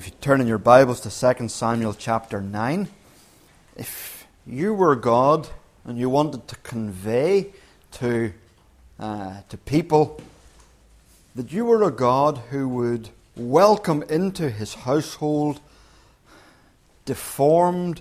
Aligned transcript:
if 0.00 0.06
you 0.06 0.12
turn 0.22 0.40
in 0.40 0.46
your 0.46 0.56
Bibles 0.56 1.02
to 1.02 1.34
2 1.34 1.48
Samuel 1.48 1.92
chapter 1.92 2.40
9, 2.40 2.88
if 3.76 4.26
you 4.46 4.72
were 4.72 4.96
God 4.96 5.46
and 5.84 5.98
you 5.98 6.08
wanted 6.08 6.48
to 6.48 6.56
convey 6.62 7.48
to, 7.92 8.32
uh, 8.98 9.42
to 9.50 9.58
people 9.58 10.18
that 11.34 11.52
you 11.52 11.66
were 11.66 11.82
a 11.82 11.90
God 11.90 12.38
who 12.48 12.66
would 12.66 13.10
welcome 13.36 14.02
into 14.04 14.48
his 14.48 14.72
household 14.72 15.60
deformed, 17.04 18.00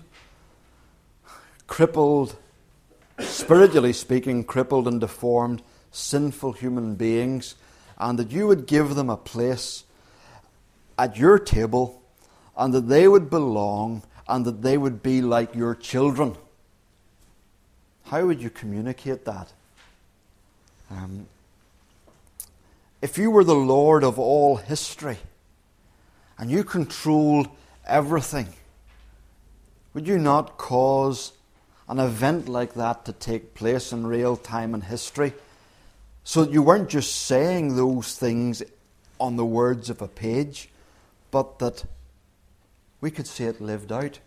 crippled, 1.67 2.37
spiritually 3.19 3.91
speaking, 3.91 4.45
crippled 4.45 4.87
and 4.87 5.01
deformed, 5.01 5.61
sinful 5.91 6.53
human 6.53 6.95
beings, 6.95 7.55
and 7.97 8.17
that 8.17 8.31
you 8.31 8.47
would 8.47 8.67
give 8.67 8.95
them 8.95 9.09
a 9.09 9.17
place 9.17 9.83
at 10.99 11.15
your 11.15 11.39
table, 11.39 12.03
and 12.57 12.73
that 12.73 12.89
they 12.89 13.07
would 13.07 13.29
belong, 13.29 14.03
and 14.27 14.45
that 14.45 14.61
they 14.61 14.77
would 14.77 15.01
be 15.01 15.21
like 15.21 15.55
your 15.55 15.73
children. 15.73 16.35
How 18.03 18.25
would 18.25 18.41
you 18.41 18.49
communicate 18.49 19.23
that? 19.23 19.53
Um, 20.91 21.27
if 23.01 23.17
you 23.17 23.31
were 23.31 23.45
the 23.45 23.55
Lord 23.55 24.03
of 24.03 24.19
all 24.19 24.57
history, 24.57 25.19
and 26.37 26.51
you 26.51 26.65
controlled 26.65 27.47
everything, 27.87 28.49
would 29.93 30.05
you 30.05 30.19
not 30.19 30.57
cause 30.57 31.31
an 31.87 31.99
event 31.99 32.49
like 32.49 32.73
that 32.73 33.05
to 33.05 33.13
take 33.13 33.55
place 33.55 33.93
in 33.93 34.05
real 34.05 34.35
time 34.35 34.75
in 34.75 34.81
history 34.81 35.33
so 36.25 36.43
that 36.43 36.51
you 36.51 36.61
weren't 36.61 36.89
just 36.89 37.15
saying 37.15 37.77
those 37.77 38.17
things 38.17 38.61
on 39.17 39.37
the 39.37 39.45
words 39.45 39.89
of 39.89 40.01
a 40.01 40.07
page, 40.07 40.69
but 41.31 41.59
that 41.59 41.85
we 43.01 43.11
could 43.11 43.27
see 43.27 43.45
it 43.45 43.61
lived 43.61 43.91
out 43.91 44.19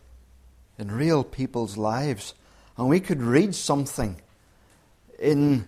in 0.77 0.91
real 0.91 1.23
people's 1.23 1.77
lives. 1.77 2.33
And 2.77 2.89
we 2.89 2.99
could 2.99 3.21
read 3.21 3.53
something 3.53 4.21
in 5.19 5.67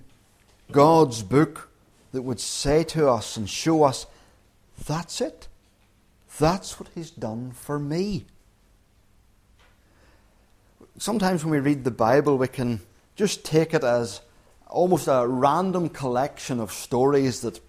God's 0.71 1.21
book 1.21 1.69
that 2.11 2.23
would 2.23 2.39
say 2.39 2.83
to 2.85 3.09
us 3.09 3.37
and 3.37 3.49
show 3.49 3.83
us 3.83 4.07
that's 4.85 5.21
it. 5.21 5.47
That's 6.39 6.79
what 6.79 6.89
He's 6.93 7.11
done 7.11 7.51
for 7.51 7.79
me. 7.79 8.25
Sometimes 10.97 11.43
when 11.43 11.51
we 11.51 11.59
read 11.59 11.83
the 11.83 11.91
Bible, 11.91 12.37
we 12.37 12.47
can 12.47 12.81
just 13.15 13.45
take 13.45 13.73
it 13.73 13.83
as 13.83 14.21
almost 14.67 15.07
a 15.07 15.25
random 15.27 15.89
collection 15.89 16.59
of 16.59 16.71
stories 16.71 17.41
that 17.41 17.59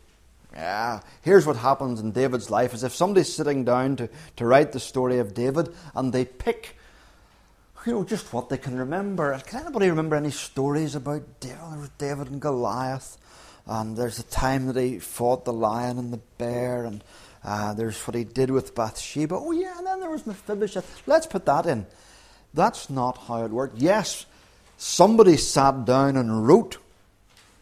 yeah, 0.56 1.00
here's 1.20 1.44
what 1.44 1.56
happens 1.56 2.00
in 2.00 2.12
David's 2.12 2.48
life 2.48 2.72
as 2.72 2.82
if 2.82 2.94
somebody's 2.94 3.32
sitting 3.32 3.62
down 3.62 3.96
to, 3.96 4.08
to 4.36 4.46
write 4.46 4.72
the 4.72 4.80
story 4.80 5.18
of 5.18 5.34
David 5.34 5.68
and 5.94 6.14
they 6.14 6.24
pick, 6.24 6.78
you 7.84 7.92
know, 7.92 8.04
just 8.04 8.32
what 8.32 8.48
they 8.48 8.56
can 8.56 8.78
remember. 8.78 9.38
Can 9.46 9.60
anybody 9.60 9.90
remember 9.90 10.16
any 10.16 10.30
stories 10.30 10.94
about 10.94 11.40
David, 11.40 11.90
David 11.98 12.28
and 12.28 12.40
Goliath? 12.40 13.18
And 13.66 13.98
there's 13.98 14.16
the 14.16 14.22
time 14.22 14.66
that 14.72 14.80
he 14.80 14.98
fought 14.98 15.44
the 15.44 15.52
lion 15.52 15.98
and 15.98 16.10
the 16.10 16.20
bear, 16.38 16.84
and 16.84 17.04
uh, 17.44 17.74
there's 17.74 18.00
what 18.06 18.14
he 18.14 18.24
did 18.24 18.50
with 18.50 18.74
Bathsheba. 18.74 19.34
Oh, 19.34 19.50
yeah, 19.50 19.76
and 19.76 19.86
then 19.86 20.00
there 20.00 20.08
was 20.08 20.26
Mephibosheth. 20.26 21.02
Let's 21.06 21.26
put 21.26 21.44
that 21.46 21.66
in. 21.66 21.86
That's 22.54 22.88
not 22.88 23.18
how 23.18 23.44
it 23.44 23.50
worked. 23.50 23.76
Yes, 23.76 24.24
somebody 24.78 25.36
sat 25.36 25.84
down 25.84 26.16
and 26.16 26.46
wrote 26.46 26.78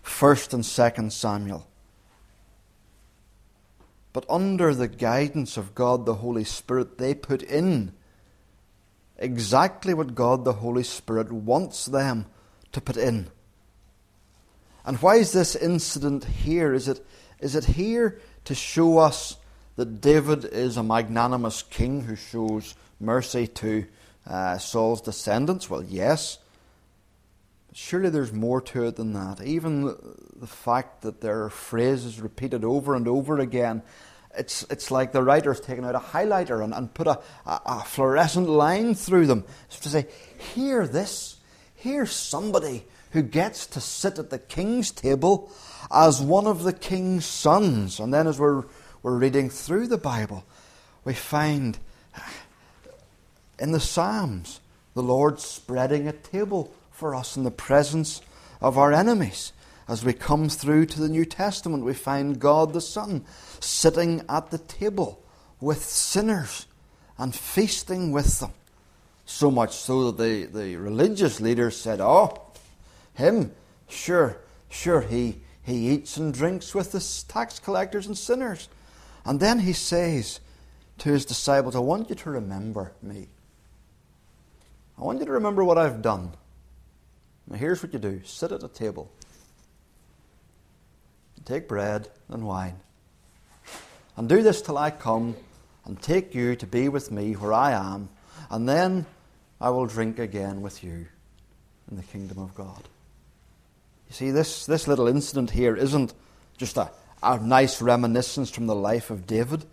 1st 0.05 0.53
and 0.55 0.63
2nd 0.63 1.11
Samuel. 1.11 1.67
But 4.15 4.25
under 4.31 4.73
the 4.73 4.87
guidance 4.87 5.57
of 5.57 5.75
God 5.75 6.07
the 6.07 6.15
Holy 6.15 6.45
Spirit, 6.45 6.99
they 6.99 7.15
put 7.15 7.43
in 7.43 7.93
exactly 9.19 9.93
what 9.93 10.15
God 10.15 10.45
the 10.45 10.53
Holy 10.53 10.85
Spirit 10.85 11.33
wants 11.33 11.87
them 11.87 12.27
to 12.71 12.81
put 12.81 12.97
in. 12.97 13.27
And 14.87 14.99
why 15.03 15.17
is 15.17 15.33
this 15.33 15.57
incident 15.57 16.25
here? 16.25 16.73
Is 16.73 16.87
it, 16.87 17.05
is 17.41 17.57
it 17.57 17.65
here 17.65 18.21
to 18.45 18.55
show 18.55 18.99
us 18.99 19.37
that 19.75 20.01
David 20.01 20.45
is 20.45 20.77
a 20.77 20.85
magnanimous 20.85 21.63
king 21.63 22.03
who 22.03 22.15
shows 22.15 22.77
mercy 23.01 23.49
to 23.49 23.85
uh, 24.29 24.59
Saul's 24.59 25.01
descendants? 25.01 25.69
Well, 25.69 25.83
yes. 25.83 26.39
Surely 27.73 28.11
there's 28.11 28.33
more 28.33 28.61
to 28.61 28.85
it 28.85 28.95
than 28.95 29.15
that. 29.15 29.43
Even 29.43 29.97
the 30.37 30.47
fact 30.47 31.03
that 31.03 31.21
there 31.21 31.43
are 31.43 31.51
phrases 31.51 32.21
repeated 32.21 32.63
over 32.63 32.95
and 32.95 33.09
over 33.09 33.41
again 33.41 33.83
it's, 34.37 34.65
it's 34.71 34.91
like 34.91 35.13
the 35.13 35.23
writer's 35.23 35.61
taken 35.61 35.85
out 35.85 35.95
a 35.95 36.01
highlighter 36.01 36.63
and, 36.63 36.75
and 36.75 36.93
put 36.93 37.07
a, 37.07 37.21
a, 37.47 37.61
a 37.67 37.85
fluorescent 37.85 38.49
line 38.49 38.95
through 38.95 39.27
them 39.27 39.45
to 39.71 39.89
say, 39.89 40.07
hear 40.55 40.87
this. 40.87 41.37
Here's 41.75 42.13
somebody 42.13 42.85
who 43.13 43.23
gets 43.23 43.67
to 43.69 43.81
sit 43.81 44.19
at 44.19 44.31
the 44.31 44.39
king's 44.39 44.91
table 44.91 45.53
as 45.91 46.21
one 46.21 46.47
of 46.47 46.63
the 46.63 46.73
king's 46.73 47.25
sons. 47.25 48.01
And 48.01 48.13
then 48.13 48.27
as 48.27 48.39
we're, 48.39 48.65
we're 49.03 49.17
reading 49.17 49.51
through 49.51 49.89
the 49.89 49.99
Bible, 49.99 50.45
we 51.05 51.15
find 51.15 51.79
uh, 52.17 52.21
in 53.59 53.73
the 53.73 53.81
Psalms 53.81 54.61
the 54.95 55.03
Lord 55.03 55.41
spreading 55.41 56.09
a 56.09 56.13
table 56.13 56.73
for 56.91 57.15
us 57.15 57.37
in 57.37 57.45
the 57.45 57.51
presence 57.51 58.21
of 58.61 58.79
our 58.79 58.93
enemies. 58.93 59.53
As 59.87 60.05
we 60.05 60.15
come 60.15 60.49
through 60.49 60.87
to 60.87 61.01
the 61.01 61.09
New 61.09 61.25
Testament, 61.25 61.85
we 61.85 61.93
find 61.93 62.41
God 62.41 62.73
the 62.73 62.81
Son 62.81 63.25
sitting 63.61 64.23
at 64.29 64.51
the 64.51 64.59
table 64.59 65.23
with 65.61 65.85
sinners 65.85 66.67
and 67.19 67.35
feasting 67.35 68.11
with 68.11 68.41
them. 68.41 68.53
So 69.27 69.51
much 69.51 69.75
so 69.75 70.11
that 70.11 70.23
the, 70.23 70.45
the 70.45 70.77
religious 70.77 71.41
leaders 71.41 71.77
said, 71.77 72.01
Oh, 72.01 72.43
him, 73.15 73.53
sure, 73.89 74.39
sure, 74.69 75.01
he, 75.03 75.41
he 75.63 75.91
eats 75.91 76.17
and 76.17 76.33
drinks 76.33 76.75
with 76.75 76.93
the 76.93 77.33
tax 77.33 77.59
collectors 77.59 78.07
and 78.07 78.17
sinners. 78.17 78.69
And 79.25 79.41
then 79.41 79.61
he 79.61 79.73
says 79.73 80.41
to 80.99 81.11
his 81.11 81.25
disciples, 81.25 81.77
I 81.77 81.81
want 81.81 82.09
you 82.11 82.15
to 82.17 82.31
remember 82.31 82.93
me. 83.03 83.29
I 84.99 85.03
want 85.03 85.21
you 85.21 85.27
to 85.27 85.33
remember 85.33 85.65
what 85.65 85.79
I've 85.79 86.03
done. 86.03 86.33
Now, 87.49 87.57
here's 87.57 87.83
what 87.83 87.93
you 87.93 87.99
do 87.99 88.23
sit 88.25 88.53
at 88.53 88.63
a 88.63 88.69
table 88.69 89.11
take 91.45 91.69
bread 91.69 92.09
and 92.29 92.47
wine. 92.47 92.81
And 94.17 94.29
do 94.29 94.43
this 94.43 94.63
till 94.63 94.79
I 94.79 94.91
come 94.91 95.37
and 95.85 96.01
take 96.01 96.35
you 96.35 96.57
to 96.57 96.67
be 96.67 96.89
with 96.89 97.11
me 97.11 97.33
where 97.35 97.53
I 97.53 97.73
am, 97.73 98.09
and 98.51 98.69
then 98.69 99.07
I 99.61 99.71
will 99.71 99.87
drink 99.87 100.19
again 100.19 100.63
with 100.63 100.83
you 100.83 101.07
in 101.91 101.97
the 101.97 102.03
kingdom 102.03 102.39
of 102.39 102.55
God. 102.55 102.83
You 104.09 104.15
see, 104.15 104.31
this, 104.31 104.67
this 104.67 104.89
little 104.89 105.09
incident 105.09 105.51
here 105.51 105.77
isn't 105.77 106.15
just 106.57 106.77
a, 106.77 106.91
a 107.23 107.39
nice 107.39 107.83
reminiscence 107.83 108.51
from 108.51 108.67
the 108.67 108.75
life 108.75 109.11
of 109.11 109.27
David. 109.27 109.65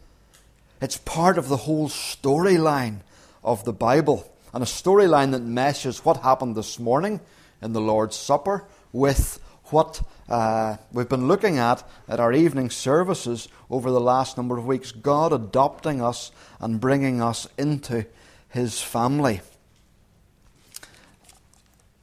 It's 0.81 0.97
part 0.97 1.37
of 1.37 1.47
the 1.47 1.57
whole 1.57 1.89
storyline 1.89 3.01
of 3.43 3.63
the 3.65 3.73
Bible, 3.73 4.31
and 4.53 4.63
a 4.63 4.67
storyline 4.67 5.31
that 5.31 5.41
meshes 5.41 6.03
what 6.03 6.17
happened 6.17 6.55
this 6.55 6.79
morning 6.79 7.21
in 7.61 7.73
the 7.73 7.81
Lord's 7.81 8.15
Supper 8.15 8.65
with 8.91 9.39
what 9.71 10.01
uh, 10.29 10.77
we've 10.91 11.09
been 11.09 11.27
looking 11.27 11.57
at 11.57 11.87
at 12.07 12.19
our 12.19 12.33
evening 12.33 12.69
services 12.69 13.47
over 13.69 13.91
the 13.91 13.99
last 13.99 14.37
number 14.37 14.57
of 14.57 14.65
weeks 14.65 14.91
God 14.91 15.33
adopting 15.33 16.01
us 16.01 16.31
and 16.59 16.79
bringing 16.79 17.21
us 17.21 17.47
into 17.57 18.05
His 18.49 18.81
family. 18.81 19.41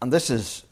And 0.01 0.13
this 0.13 0.31
is 0.31 0.65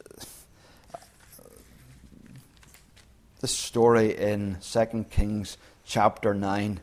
this 3.41 3.51
story 3.51 4.17
in 4.17 4.57
2 4.61 5.05
Kings 5.09 5.57
chapter 5.85 6.33
9. 6.33 6.79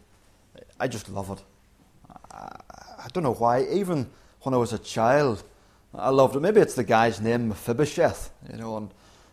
I 0.79 0.89
just 0.89 1.09
love 1.09 1.31
it. 1.31 1.43
I 2.31 3.09
don't 3.13 3.23
know 3.23 3.35
why. 3.35 3.65
Even 3.65 4.11
when 4.43 4.55
I 4.55 4.59
was 4.59 4.73
a 4.73 4.79
child, 4.79 5.43
I 5.95 6.11
loved 6.11 6.37
it. 6.37 6.41
Maybe 6.41 6.61
it's 6.61 6.75
the 6.75 6.85
guy's 6.85 7.21
name, 7.21 7.49
Mephibosheth, 7.49 8.31
you 8.51 8.57
know, 8.57 8.77
and 8.77 8.91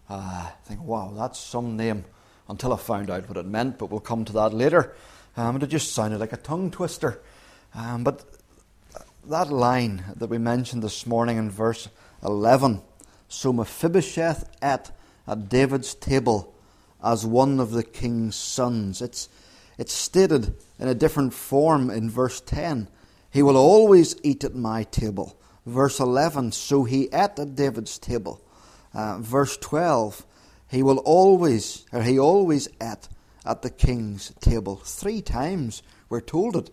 uh, 0.10 0.50
think, 0.71 0.88
wow, 0.88 1.13
that's 1.15 1.39
some 1.39 1.77
name 1.77 2.06
until 2.50 2.73
I 2.73 2.77
found 2.77 3.09
out 3.09 3.27
what 3.27 3.38
it 3.38 3.45
meant, 3.45 3.77
but 3.77 3.89
we'll 3.89 4.00
come 4.00 4.25
to 4.25 4.33
that 4.33 4.53
later. 4.53 4.94
Um, 5.38 5.56
it 5.62 5.68
just 5.68 5.94
sounded 5.94 6.19
like 6.19 6.33
a 6.33 6.38
tongue 6.38 6.71
twister. 6.71 7.21
Um, 7.73 8.03
but 8.03 8.25
that 9.29 9.50
line 9.50 10.03
that 10.15 10.29
we 10.29 10.38
mentioned 10.38 10.83
this 10.83 11.06
morning 11.06 11.38
in 11.38 11.50
verse 11.50 11.88
11 12.23 12.81
so 13.31 13.53
Mephibosheth 13.53 14.50
ate 14.62 14.91
at 15.25 15.50
David's 15.50 15.95
table 15.95 16.53
as 17.01 17.25
one 17.25 17.62
of 17.62 17.71
the 17.71 17.83
king's 17.83 18.35
sons. 18.35 19.01
It's, 19.01 19.29
it's 19.77 19.94
stated 19.94 20.53
in 20.77 20.89
a 20.89 20.94
different 20.94 21.33
form 21.33 21.89
in 21.89 22.09
verse 22.09 22.41
10. 22.41 22.89
He 23.31 23.41
will 23.41 23.56
always 23.56 24.18
eat 24.21 24.44
at 24.44 24.53
my 24.53 24.83
table. 24.83 25.39
Verse 25.65 26.00
11, 26.01 26.51
so 26.51 26.83
he 26.83 27.06
ate 27.13 27.39
at 27.39 27.56
David's 27.56 27.97
table. 27.97 28.41
Uh, 28.94 29.19
verse 29.19 29.56
12, 29.56 30.25
he 30.71 30.81
will 30.81 31.00
always, 31.00 31.85
or 31.91 32.01
he 32.01 32.18
always 32.18 32.69
ate 32.81 33.09
at 33.45 33.62
the 33.62 33.69
king's 33.69 34.31
table. 34.39 34.77
Three 34.77 35.21
times 35.21 35.83
we're 36.07 36.21
told 36.21 36.56
it. 36.56 36.69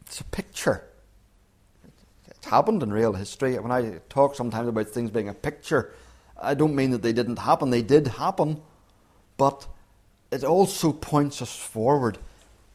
It's 0.00 0.20
a 0.20 0.24
picture. 0.24 0.84
It's 2.26 2.46
happened 2.46 2.82
in 2.82 2.92
real 2.92 3.12
history. 3.12 3.56
When 3.56 3.70
I 3.70 4.00
talk 4.08 4.34
sometimes 4.34 4.68
about 4.68 4.88
things 4.88 5.12
being 5.12 5.28
a 5.28 5.34
picture, 5.34 5.94
I 6.42 6.54
don't 6.54 6.74
mean 6.74 6.90
that 6.90 7.02
they 7.02 7.12
didn't 7.12 7.38
happen. 7.38 7.70
They 7.70 7.82
did 7.82 8.08
happen. 8.08 8.60
But 9.36 9.68
it 10.32 10.42
also 10.42 10.92
points 10.92 11.40
us 11.40 11.54
forward 11.54 12.18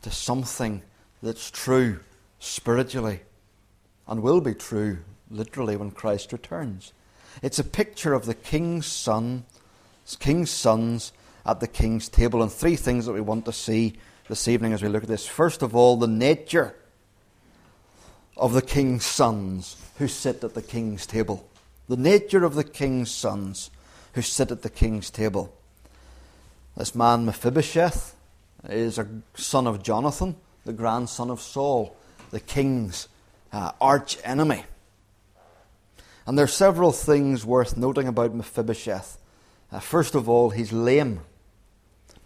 to 0.03 0.09
something 0.09 0.83
that's 1.21 1.51
true 1.51 1.99
spiritually 2.39 3.19
and 4.07 4.23
will 4.23 4.39
be 4.39 4.55
true 4.55 4.99
literally 5.29 5.75
when 5.75 5.91
Christ 5.91 6.31
returns. 6.31 6.93
It's 7.41 7.59
a 7.59 7.63
picture 7.63 8.13
of 8.13 8.25
the 8.25 8.33
king's 8.33 8.85
son, 8.85 9.45
king's 10.19 10.49
sons 10.49 11.13
at 11.45 11.59
the 11.59 11.67
king's 11.67 12.09
table, 12.09 12.41
and 12.41 12.51
three 12.51 12.75
things 12.75 13.05
that 13.05 13.13
we 13.13 13.21
want 13.21 13.45
to 13.45 13.53
see 13.53 13.97
this 14.27 14.47
evening 14.47 14.73
as 14.73 14.83
we 14.83 14.89
look 14.89 15.03
at 15.03 15.09
this. 15.09 15.25
First 15.25 15.61
of 15.61 15.75
all, 15.75 15.97
the 15.97 16.07
nature 16.07 16.75
of 18.37 18.53
the 18.53 18.61
king's 18.61 19.05
sons 19.05 19.75
who 19.97 20.07
sit 20.07 20.43
at 20.43 20.53
the 20.53 20.61
king's 20.61 21.05
table. 21.05 21.47
The 21.87 21.97
nature 21.97 22.45
of 22.45 22.55
the 22.55 22.63
king's 22.63 23.11
sons 23.11 23.71
who 24.13 24.21
sit 24.21 24.51
at 24.51 24.61
the 24.61 24.69
king's 24.69 25.09
table. 25.09 25.53
This 26.77 26.95
man, 26.95 27.25
Mephibosheth, 27.25 28.15
is 28.69 28.97
a 28.97 29.07
son 29.35 29.67
of 29.67 29.83
Jonathan, 29.83 30.35
the 30.65 30.73
grandson 30.73 31.29
of 31.29 31.41
Saul, 31.41 31.95
the 32.31 32.39
king's 32.39 33.07
uh, 33.51 33.71
arch 33.81 34.17
enemy. 34.23 34.63
And 36.29 36.37
there 36.37 36.45
are 36.45 36.47
several 36.47 36.91
things 36.91 37.43
worth 37.43 37.75
noting 37.75 38.07
about 38.07 38.35
Mephibosheth. 38.35 39.17
Uh, 39.71 39.79
first 39.79 40.13
of 40.13 40.29
all, 40.29 40.51
he's 40.51 40.71
lame. 40.71 41.21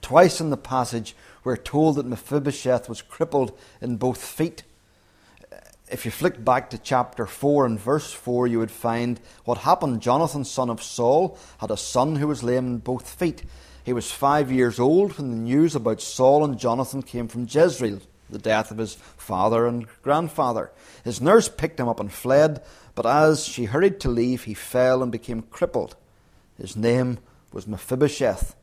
Twice 0.01 0.41
in 0.41 0.49
the 0.49 0.57
passage, 0.57 1.15
we're 1.45 1.55
told 1.55 1.95
that 1.95 2.05
Mephibosheth 2.05 2.89
was 2.89 3.01
crippled 3.01 3.57
in 3.79 3.95
both 3.95 4.21
feet. 4.21 4.63
If 5.89 6.03
you 6.03 6.11
flick 6.11 6.43
back 6.43 6.69
to 6.71 6.77
chapter 6.77 7.25
4 7.25 7.65
and 7.65 7.79
verse 7.79 8.11
4, 8.11 8.45
you 8.45 8.59
would 8.59 8.71
find 8.71 9.21
what 9.45 9.59
happened. 9.59 10.01
Jonathan, 10.01 10.43
son 10.43 10.69
of 10.69 10.83
Saul, 10.83 11.37
had 11.59 11.71
a 11.71 11.77
son 11.77 12.17
who 12.17 12.27
was 12.27 12.43
lame 12.43 12.67
in 12.67 12.77
both 12.79 13.09
feet. 13.09 13.45
He 13.85 13.93
was 13.93 14.11
five 14.11 14.51
years 14.51 14.81
old 14.81 15.17
when 15.17 15.29
the 15.29 15.37
news 15.37 15.75
about 15.75 16.01
Saul 16.01 16.43
and 16.43 16.59
Jonathan 16.59 17.03
came 17.03 17.29
from 17.29 17.47
Jezreel, 17.49 18.01
the 18.29 18.37
death 18.37 18.69
of 18.69 18.79
his 18.79 18.95
father 18.95 19.65
and 19.65 19.87
grandfather. 20.01 20.71
His 21.05 21.21
nurse 21.21 21.47
picked 21.47 21.79
him 21.79 21.87
up 21.87 22.01
and 22.01 22.11
fled, 22.11 22.61
but 22.95 23.05
as 23.05 23.45
she 23.45 23.65
hurried 23.65 23.99
to 24.01 24.09
leave, 24.09 24.43
he 24.43 24.53
fell 24.53 25.01
and 25.01 25.11
became 25.11 25.41
crippled. 25.43 25.95
His 26.57 26.75
name 26.75 27.17
was 27.51 27.67
Mephibosheth. 27.67 28.55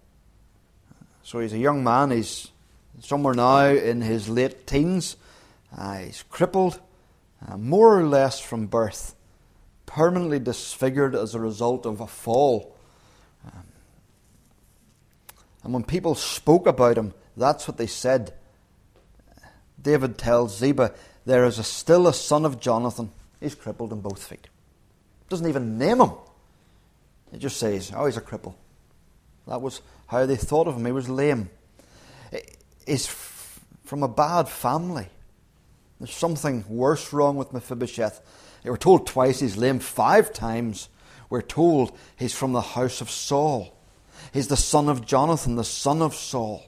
So 1.23 1.41
he's 1.41 1.53
a 1.53 1.59
young 1.59 1.83
man. 1.83 2.11
He's 2.11 2.51
somewhere 3.01 3.35
now 3.35 3.67
in 3.67 4.03
his 4.03 4.29
late 4.29 4.67
teens. 4.67 5.17
Uh, 5.77 5.99
he's 5.99 6.25
crippled, 6.31 6.81
uh, 7.47 7.57
more 7.57 7.99
or 7.99 8.05
less 8.05 8.41
from 8.41 8.67
birth, 8.67 9.15
permanently 9.87 10.39
disfigured 10.39 11.15
as 11.15 11.35
a 11.35 11.41
result 11.41 11.87
of 11.87 12.01
a 12.01 12.07
fall. 12.07 12.75
Um, 13.47 13.65
and 15.63 15.73
when 15.73 15.85
people 15.85 16.15
spoke 16.15 16.67
about 16.67 16.99
him, 16.99 17.15
that's 17.37 17.69
what 17.69 17.77
they 17.77 17.87
said. 17.87 18.33
David 19.81 20.19
tells 20.19 20.59
Ziba, 20.59 20.93
There 21.25 21.45
is 21.45 21.59
a, 21.59 21.65
still 21.65 22.07
a 22.07 22.15
son 22.15 22.45
of 22.45 22.61
Jonathan 22.61 23.13
He's 23.41 23.55
crippled 23.55 23.93
in 23.93 24.01
both 24.01 24.23
feet. 24.23 24.49
Doesn't 25.29 25.49
even 25.49 25.79
name 25.79 26.01
him. 26.01 26.11
It 27.33 27.39
just 27.39 27.57
says, 27.57 27.93
oh, 27.95 28.07
he's 28.07 28.17
a 28.17 28.21
cripple. 28.21 28.55
That 29.47 29.63
was 29.63 29.81
how 30.07 30.27
they 30.27 30.37
thought 30.37 30.67
of 30.67 30.77
him. 30.77 30.85
He 30.85 30.93
was 30.93 31.09
lame. 31.09 31.51
He's 32.87 33.07
from 33.85 34.03
a 34.03 34.09
bad 34.09 34.49
family. 34.49 35.09
There's 35.99 36.13
something 36.13 36.65
worse 36.69 37.13
wrong 37.13 37.37
with 37.37 37.53
Mephibosheth. 37.53 38.21
They 38.63 38.71
were 38.71 38.77
told 38.77 39.07
twice 39.07 39.41
he's 39.41 39.57
lame, 39.57 39.79
five 39.79 40.33
times 40.33 40.89
we're 41.29 41.43
told 41.43 41.97
he's 42.17 42.35
from 42.35 42.53
the 42.53 42.61
house 42.61 43.01
of 43.01 43.11
Saul. 43.11 43.77
He's 44.33 44.49
the 44.49 44.57
son 44.57 44.89
of 44.89 45.07
Jonathan, 45.07 45.57
the 45.57 45.65
son 45.65 46.03
of 46.03 46.15
Saul. 46.15 46.65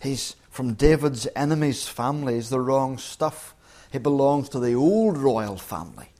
He's 0.00 0.36
from 0.50 0.74
David's 0.74 1.26
enemy's 1.34 1.88
family. 1.88 2.34
He's 2.34 2.50
the 2.50 2.60
wrong 2.60 2.98
stuff. 2.98 3.54
He 3.90 3.98
belongs 3.98 4.48
to 4.50 4.60
the 4.60 4.74
old 4.74 5.18
royal 5.18 5.56
family, 5.56 6.10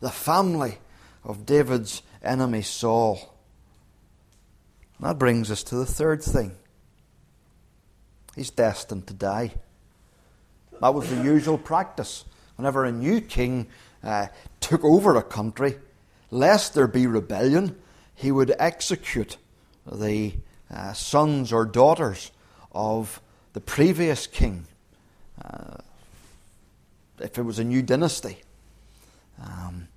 the 0.00 0.10
family 0.10 0.78
of 1.24 1.46
David's 1.46 2.02
enemy 2.22 2.62
Saul. 2.62 3.34
That 5.00 5.18
brings 5.18 5.50
us 5.50 5.62
to 5.64 5.76
the 5.76 5.86
third 5.86 6.22
thing. 6.22 6.52
He's 8.34 8.50
destined 8.50 9.06
to 9.06 9.14
die. 9.14 9.54
That 10.80 10.94
was 10.94 11.08
the 11.08 11.22
usual 11.22 11.56
practice. 11.56 12.24
Whenever 12.56 12.84
a 12.84 12.92
new 12.92 13.20
king 13.20 13.66
uh, 14.04 14.26
took 14.60 14.84
over 14.84 15.16
a 15.16 15.22
country, 15.22 15.76
lest 16.30 16.74
there 16.74 16.86
be 16.86 17.06
rebellion, 17.06 17.76
he 18.14 18.30
would 18.30 18.54
execute 18.58 19.36
the 19.90 20.34
uh, 20.70 20.92
sons 20.92 21.52
or 21.52 21.64
daughters 21.64 22.30
of 22.72 23.20
the 23.52 23.60
previous 23.60 24.26
king. 24.26 24.66
Uh, 25.42 25.78
if 27.20 27.38
it 27.38 27.42
was 27.42 27.58
a 27.58 27.64
new 27.64 27.82
dynasty. 27.82 28.38
Um, 29.42 29.88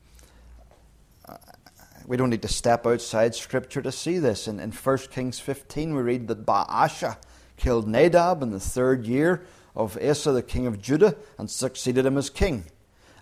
we 2.09 2.17
don't 2.17 2.31
need 2.31 2.41
to 2.41 2.47
step 2.47 2.87
outside 2.87 3.35
Scripture 3.35 3.83
to 3.83 3.91
see 3.91 4.17
this. 4.17 4.47
In, 4.47 4.59
in 4.59 4.71
1 4.71 4.97
Kings 5.11 5.39
15, 5.39 5.93
we 5.93 6.01
read 6.01 6.27
that 6.27 6.45
Baasha 6.45 7.17
killed 7.55 7.87
Nadab 7.87 8.41
in 8.41 8.49
the 8.49 8.59
third 8.59 9.05
year 9.05 9.45
of 9.75 9.97
Asa, 10.01 10.31
the 10.31 10.41
king 10.41 10.65
of 10.65 10.81
Judah, 10.81 11.15
and 11.37 11.51
succeeded 11.51 12.05
him 12.05 12.17
as 12.17 12.29
king. 12.29 12.65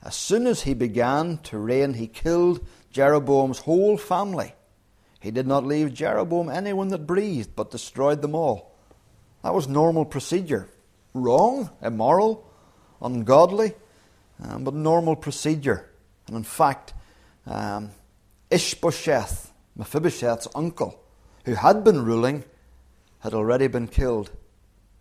As 0.03 0.15
soon 0.15 0.47
as 0.47 0.61
he 0.61 0.73
began 0.73 1.39
to 1.39 1.57
reign, 1.57 1.95
he 1.95 2.07
killed 2.07 2.65
Jeroboam's 2.91 3.59
whole 3.59 3.97
family. 3.97 4.53
He 5.19 5.31
did 5.31 5.47
not 5.47 5.65
leave 5.65 5.93
Jeroboam 5.93 6.49
anyone 6.49 6.87
that 6.89 7.07
breathed, 7.07 7.55
but 7.55 7.71
destroyed 7.71 8.21
them 8.21 8.35
all. 8.35 8.73
That 9.43 9.53
was 9.53 9.67
normal 9.67 10.05
procedure. 10.05 10.69
Wrong, 11.13 11.71
immoral, 11.81 12.49
ungodly, 13.01 13.73
um, 14.43 14.63
but 14.63 14.73
normal 14.73 15.15
procedure. 15.15 15.89
And 16.27 16.35
in 16.35 16.43
fact, 16.43 16.93
um, 17.45 17.91
Ishbosheth, 18.49 19.51
Mephibosheth's 19.75 20.47
uncle, 20.55 20.99
who 21.45 21.55
had 21.55 21.83
been 21.83 22.03
ruling, 22.03 22.43
had 23.19 23.33
already 23.33 23.67
been 23.67 23.87
killed 23.87 24.31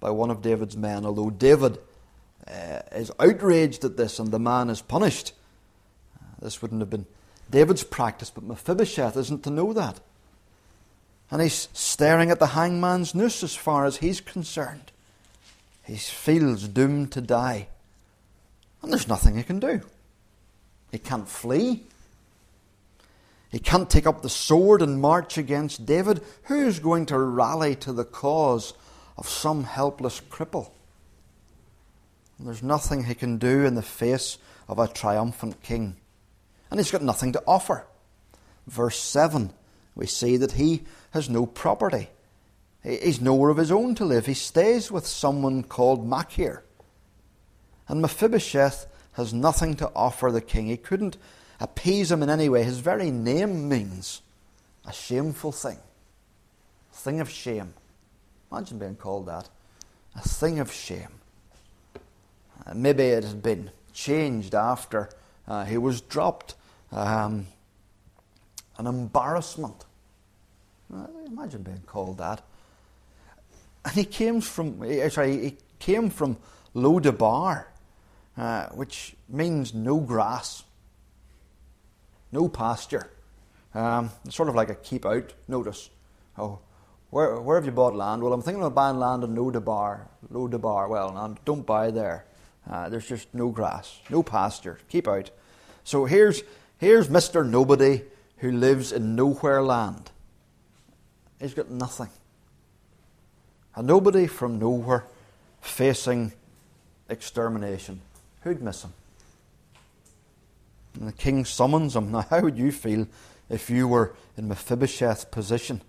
by 0.01 0.11
one 0.11 0.31
of 0.31 0.43
David's 0.43 0.77
men, 0.77 1.05
although 1.05 1.31
David 1.31 1.79
uh, 2.47 2.81
is 2.93 3.11
outraged 3.19 3.85
at 3.85 3.97
this 3.97 4.19
and 4.19 4.31
the 4.31 4.39
man 4.39 4.71
is 4.71 4.81
punished. 4.81 5.33
Uh, 6.19 6.25
this 6.43 6.63
wouldn't 6.63 6.81
have 6.81 6.91
been 6.91 7.07
David's 7.51 7.85
practice, 7.85 8.31
but 8.31 8.45
Mephibosheth 8.45 9.17
isn't 9.17 9.45
to 9.45 9.51
know 9.51 9.73
that. 9.73 10.01
And 11.31 11.43
he's 11.43 11.69
staring 11.73 12.31
at 12.31 12.39
the 12.39 12.49
hangman's 12.49 13.15
noose 13.15 13.43
as 13.43 13.57
far 13.57 13.85
as 13.85 13.97
he's 13.97 14.21
concerned. 14.21 14.93
He 15.85 15.97
feels 15.97 16.69
doomed 16.69 17.13
to 17.13 17.21
die. 17.21 17.69
And 18.83 18.93
there's 18.93 19.09
nothing 19.09 19.37
he 19.37 19.43
can 19.43 19.59
do. 19.59 19.81
He 20.93 20.99
can't 20.99 21.29
flee. 21.29 21.85
He 23.51 23.59
can't 23.59 23.89
take 23.89 24.07
up 24.07 24.23
the 24.23 24.29
sword 24.29 24.83
and 24.83 25.01
march 25.01 25.39
against 25.39 25.87
David. 25.87 26.23
Who's 26.45 26.79
going 26.79 27.07
to 27.07 27.19
rally 27.19 27.75
to 27.77 27.93
the 27.93 28.05
cause 28.05 28.75
of 29.17 29.29
some 29.29 29.65
helpless 29.65 30.21
cripple? 30.21 30.71
And 32.39 32.47
there's 32.47 32.63
nothing 32.63 33.05
he 33.05 33.15
can 33.15 33.39
do 33.39 33.65
in 33.65 33.75
the 33.75 33.83
face 33.83 34.39
of 34.69 34.79
a 34.79 34.89
triumphant 34.89 35.63
king. 35.63 35.97
And 36.71 36.79
he's 36.79 36.91
got 36.91 37.03
nothing 37.03 37.33
to 37.33 37.43
offer. 37.47 37.87
Verse 38.67 38.99
7, 38.99 39.53
we 39.95 40.07
see 40.07 40.37
that 40.37 40.53
he 40.53 40.83
has 41.13 41.31
no 41.31 41.47
property. 41.47 42.11
He's 42.83 43.21
nowhere 43.21 43.51
of 43.51 43.57
his 43.57 43.73
own 43.73 43.95
to 43.97 44.05
live. 44.05 44.27
He 44.27 44.35
stays 44.35 44.91
with 44.91 45.07
someone 45.07 45.63
called 45.63 46.07
Machir. 46.07 46.63
And 47.89 48.01
Mephibosheth 48.01 48.87
has 49.13 49.33
nothing 49.33 49.75
to 49.77 49.91
offer 49.95 50.31
the 50.31 50.41
king. 50.41 50.67
He 50.67 50.77
couldn't 50.77 51.17
appease 51.61 52.11
him 52.11 52.23
in 52.23 52.31
any 52.31 52.49
way. 52.49 52.63
His 52.63 52.81
very 52.81 53.11
name 53.11 53.69
means 53.69 54.23
a 54.87 54.93
shameful 54.93 55.53
thing, 55.53 55.79
a 56.93 56.97
thing 56.97 57.21
of 57.21 57.31
shame. 57.31 57.75
Imagine 58.51 58.79
being 58.79 58.97
called 58.97 59.27
that. 59.27 59.49
A 60.15 60.21
thing 60.21 60.61
of 60.61 60.73
shame. 60.73 61.21
Uh, 62.67 62.75
maybe 62.75 63.05
it 63.05 63.25
had 63.25 63.43
been 63.43 63.71
changed 63.93 64.55
after 64.55 65.11
uh, 65.47 65.65
he 65.65 65.79
was 65.79 66.01
dropped. 66.01 66.55
Um, 66.93 67.47
an 68.79 68.87
embarrassment. 68.87 69.85
Uh, 70.93 71.07
imagine 71.27 71.63
being 71.63 71.83
called 71.87 72.19
that. 72.19 72.43
And 73.85 73.95
he 73.95 74.05
came 74.05 74.41
from, 74.41 74.81
sorry, 75.11 75.39
he 75.39 75.57
came 75.79 76.11
from 76.11 76.37
Lodabar. 76.75 77.67
Uh, 78.37 78.67
which 78.71 79.17
means 79.29 79.73
no 79.73 79.99
grass, 79.99 80.65
no 82.33 82.49
pasture. 82.49 83.11
Um, 83.75 84.11
it's 84.25 84.37
sort 84.37 84.49
of 84.49 84.55
like 84.55 84.69
a 84.69 84.75
keep 84.75 85.07
out 85.07 85.33
notice. 85.49 85.91
Oh, 86.39 86.59
where, 87.11 87.41
where 87.41 87.57
have 87.57 87.65
you 87.65 87.73
bought 87.73 87.95
land? 87.95 88.23
Well, 88.23 88.33
I'm 88.33 88.43
thinking 88.43 88.63
of 88.63 88.75
buying 88.75 88.99
land 88.99 89.25
in 89.25 89.35
Lodabar. 89.35 90.09
Lodabar. 90.31 90.89
Well, 90.89 91.39
don't 91.45 91.65
buy 91.65 91.91
there. 91.91 92.27
Uh, 92.69 92.89
there's 92.89 93.07
just 93.07 93.33
no 93.33 93.49
grass, 93.49 94.01
no 94.11 94.23
pasture. 94.23 94.79
Keep 94.89 95.09
out. 95.09 95.31
So 95.85 96.05
here's, 96.05 96.43
here's 96.79 97.09
Mr. 97.09 97.49
Nobody 97.49 98.03
who 98.39 98.51
lives 98.51 98.93
in 98.93 99.15
nowhere 99.15 99.63
land. 99.63 100.11
He's 101.41 101.55
got 101.55 101.71
nothing. 101.71 102.09
A 103.77 103.83
nobody 103.83 104.27
from 104.27 104.59
nowhere 104.59 105.05
facing 105.61 106.33
extermination. 107.09 108.01
Who'd 108.47 108.63
miss 108.63 108.85
him? 108.85 108.93
And 110.95 111.09
the 111.09 111.13
king 111.13 111.45
summons 111.45 111.97
him. 111.97 112.13
Now, 112.13 112.25
how 112.31 112.43
would 112.43 112.57
you 112.57 112.71
feel 112.71 113.09
if 113.51 113.69
you 113.69 113.89
were 113.89 114.15
in 114.37 114.47
Mephibosheth's 114.47 115.25
position? 115.25 115.83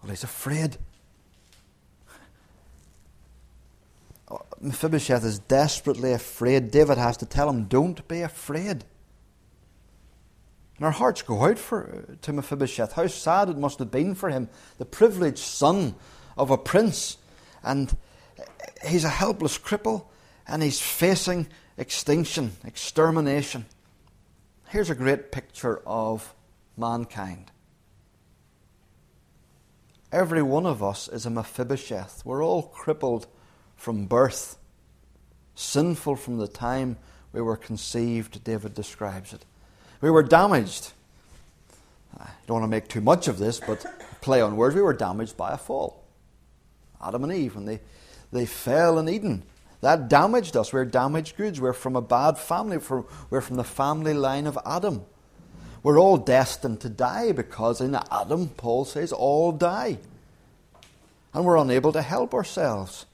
Well, 0.00 0.10
he's 0.10 0.22
afraid. 0.22 0.76
Uh, 4.30 4.38
Mephibosheth 4.60 5.24
is 5.24 5.40
desperately 5.40 6.12
afraid. 6.12 6.70
David 6.70 6.98
has 6.98 7.16
to 7.16 7.26
tell 7.26 7.50
him, 7.50 7.64
Don't 7.64 8.06
be 8.06 8.20
afraid. 8.20 8.84
And 10.76 10.86
our 10.86 10.92
hearts 10.92 11.22
go 11.22 11.46
out 11.46 11.58
for, 11.58 12.06
uh, 12.08 12.14
to 12.22 12.32
Mephibosheth. 12.32 12.92
How 12.92 13.08
sad 13.08 13.48
it 13.48 13.58
must 13.58 13.80
have 13.80 13.90
been 13.90 14.14
for 14.14 14.30
him, 14.30 14.48
the 14.78 14.84
privileged 14.84 15.38
son 15.38 15.96
of 16.38 16.52
a 16.52 16.56
prince. 16.56 17.16
And 17.64 17.96
uh, 18.38 18.44
he's 18.86 19.02
a 19.02 19.08
helpless 19.08 19.58
cripple, 19.58 20.04
and 20.50 20.62
he's 20.62 20.80
facing 20.80 21.46
extinction, 21.78 22.52
extermination. 22.64 23.64
Here's 24.68 24.90
a 24.90 24.94
great 24.94 25.30
picture 25.30 25.80
of 25.86 26.34
mankind. 26.76 27.50
Every 30.12 30.42
one 30.42 30.66
of 30.66 30.82
us 30.82 31.06
is 31.08 31.24
a 31.24 31.30
Mephibosheth. 31.30 32.22
We're 32.24 32.44
all 32.44 32.64
crippled 32.64 33.28
from 33.76 34.06
birth, 34.06 34.58
sinful 35.54 36.16
from 36.16 36.38
the 36.38 36.48
time 36.48 36.96
we 37.32 37.40
were 37.40 37.56
conceived, 37.56 38.42
David 38.42 38.74
describes 38.74 39.32
it. 39.32 39.44
We 40.00 40.10
were 40.10 40.24
damaged. 40.24 40.92
I 42.18 42.28
don't 42.46 42.60
want 42.60 42.64
to 42.64 42.68
make 42.68 42.88
too 42.88 43.00
much 43.00 43.28
of 43.28 43.38
this, 43.38 43.60
but 43.60 43.86
play 44.20 44.40
on 44.40 44.56
words. 44.56 44.74
We 44.74 44.82
were 44.82 44.92
damaged 44.92 45.36
by 45.36 45.52
a 45.52 45.56
fall. 45.56 46.02
Adam 47.00 47.22
and 47.22 47.32
Eve, 47.32 47.54
when 47.54 47.66
they, 47.66 47.80
they 48.32 48.46
fell 48.46 48.98
in 48.98 49.08
Eden, 49.08 49.44
that 49.80 50.08
damaged 50.08 50.56
us. 50.56 50.72
We're 50.72 50.84
damaged 50.84 51.36
goods. 51.36 51.60
We're 51.60 51.72
from 51.72 51.96
a 51.96 52.02
bad 52.02 52.38
family. 52.38 52.78
We're 53.30 53.40
from 53.40 53.56
the 53.56 53.64
family 53.64 54.14
line 54.14 54.46
of 54.46 54.58
Adam. 54.64 55.04
We're 55.82 55.98
all 55.98 56.18
destined 56.18 56.80
to 56.80 56.90
die 56.90 57.32
because 57.32 57.80
in 57.80 57.94
Adam, 57.94 58.48
Paul 58.48 58.84
says, 58.84 59.12
all 59.12 59.52
die. 59.52 59.98
And 61.32 61.44
we're 61.44 61.56
unable 61.56 61.92
to 61.92 62.02
help 62.02 62.34
ourselves. 62.34 63.06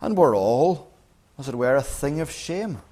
And 0.00 0.16
we're 0.16 0.36
all, 0.36 0.92
as 1.38 1.48
it 1.48 1.54
were, 1.54 1.76
a 1.76 1.82
thing 1.82 2.20
of 2.20 2.30
shame. 2.30 2.82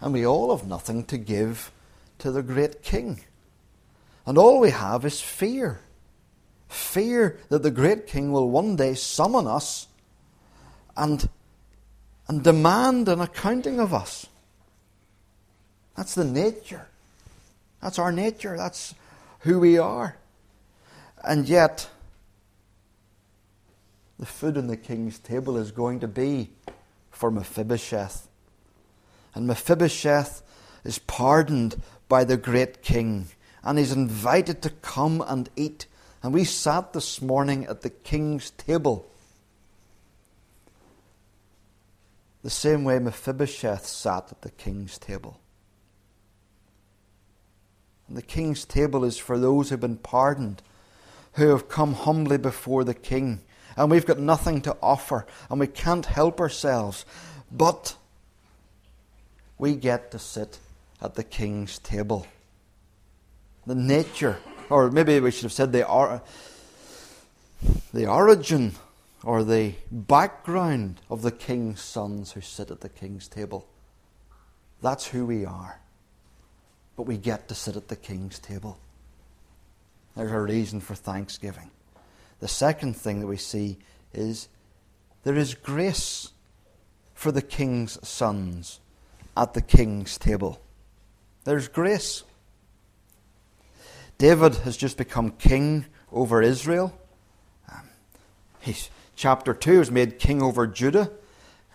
And 0.00 0.12
we 0.12 0.26
all 0.26 0.56
have 0.56 0.66
nothing 0.66 1.04
to 1.04 1.18
give 1.18 1.70
to 2.18 2.32
the 2.32 2.42
great 2.42 2.82
king. 2.82 3.20
And 4.26 4.36
all 4.36 4.58
we 4.58 4.70
have 4.70 5.04
is 5.04 5.20
fear. 5.20 5.80
Fear 6.68 7.38
that 7.48 7.62
the 7.62 7.70
great 7.70 8.08
king 8.08 8.32
will 8.32 8.50
one 8.50 8.74
day 8.74 8.94
summon 8.94 9.46
us 9.46 9.86
and, 10.96 11.28
and 12.28 12.42
demand 12.42 13.08
an 13.08 13.20
accounting 13.20 13.80
of 13.80 13.94
us. 13.94 14.26
That's 15.96 16.14
the 16.14 16.24
nature. 16.24 16.88
That's 17.80 17.98
our 17.98 18.12
nature. 18.12 18.56
That's 18.56 18.94
who 19.40 19.60
we 19.60 19.78
are. 19.78 20.16
And 21.22 21.48
yet, 21.48 21.88
the 24.18 24.26
food 24.26 24.56
on 24.56 24.66
the 24.66 24.76
king's 24.76 25.18
table 25.18 25.56
is 25.56 25.70
going 25.70 26.00
to 26.00 26.08
be 26.08 26.50
for 27.10 27.30
Mephibosheth. 27.30 28.28
And 29.34 29.46
Mephibosheth 29.46 30.42
is 30.84 30.98
pardoned 30.98 31.80
by 32.08 32.24
the 32.24 32.36
great 32.36 32.82
king, 32.82 33.26
and 33.62 33.78
he's 33.78 33.92
invited 33.92 34.62
to 34.62 34.70
come 34.70 35.22
and 35.26 35.48
eat. 35.56 35.86
And 36.22 36.32
we 36.32 36.44
sat 36.44 36.92
this 36.92 37.20
morning 37.20 37.66
at 37.66 37.82
the 37.82 37.90
king's 37.90 38.50
table. 38.50 39.06
The 42.46 42.50
same 42.50 42.84
way 42.84 43.00
Mephibosheth 43.00 43.86
sat 43.86 44.30
at 44.30 44.42
the 44.42 44.52
king's 44.52 44.98
table. 44.98 45.40
And 48.06 48.16
the 48.16 48.22
king's 48.22 48.64
table 48.64 49.04
is 49.04 49.18
for 49.18 49.36
those 49.36 49.70
who've 49.70 49.80
been 49.80 49.96
pardoned, 49.96 50.62
who 51.32 51.48
have 51.48 51.68
come 51.68 51.94
humbly 51.94 52.38
before 52.38 52.84
the 52.84 52.94
king 52.94 53.40
and 53.76 53.90
we've 53.90 54.06
got 54.06 54.20
nothing 54.20 54.60
to 54.60 54.76
offer 54.80 55.26
and 55.50 55.58
we 55.58 55.66
can't 55.66 56.06
help 56.06 56.40
ourselves. 56.40 57.04
But 57.50 57.96
we 59.58 59.74
get 59.74 60.12
to 60.12 60.18
sit 60.20 60.60
at 61.02 61.16
the 61.16 61.24
king's 61.24 61.80
table. 61.80 62.28
The 63.66 63.74
nature, 63.74 64.38
or 64.70 64.88
maybe 64.92 65.18
we 65.18 65.32
should 65.32 65.42
have 65.42 65.52
said 65.52 65.72
the, 65.72 65.84
or, 65.84 66.22
the 67.92 68.06
origin 68.06 68.76
or 69.26 69.42
the 69.42 69.74
background 69.90 71.00
of 71.10 71.22
the 71.22 71.32
king's 71.32 71.80
sons 71.80 72.30
who 72.30 72.40
sit 72.40 72.70
at 72.70 72.80
the 72.80 72.88
king's 72.88 73.26
table. 73.26 73.66
That's 74.80 75.08
who 75.08 75.26
we 75.26 75.44
are. 75.44 75.80
But 76.94 77.08
we 77.08 77.18
get 77.18 77.48
to 77.48 77.54
sit 77.56 77.74
at 77.74 77.88
the 77.88 77.96
king's 77.96 78.38
table. 78.38 78.78
There's 80.14 80.30
a 80.30 80.38
reason 80.38 80.80
for 80.80 80.94
thanksgiving. 80.94 81.72
The 82.38 82.46
second 82.46 82.94
thing 82.94 83.18
that 83.18 83.26
we 83.26 83.36
see 83.36 83.78
is 84.14 84.46
there 85.24 85.34
is 85.34 85.54
grace 85.54 86.30
for 87.12 87.32
the 87.32 87.42
king's 87.42 87.98
sons 88.06 88.78
at 89.36 89.54
the 89.54 89.60
king's 89.60 90.18
table. 90.18 90.60
There's 91.42 91.66
grace. 91.66 92.22
David 94.18 94.54
has 94.58 94.76
just 94.76 94.96
become 94.96 95.32
king 95.32 95.86
over 96.12 96.42
Israel. 96.42 96.96
Um, 97.68 97.88
he's, 98.60 98.88
chapter 99.16 99.54
2 99.54 99.80
is 99.80 99.90
made 99.90 100.18
king 100.18 100.42
over 100.42 100.66
Judah. 100.66 101.10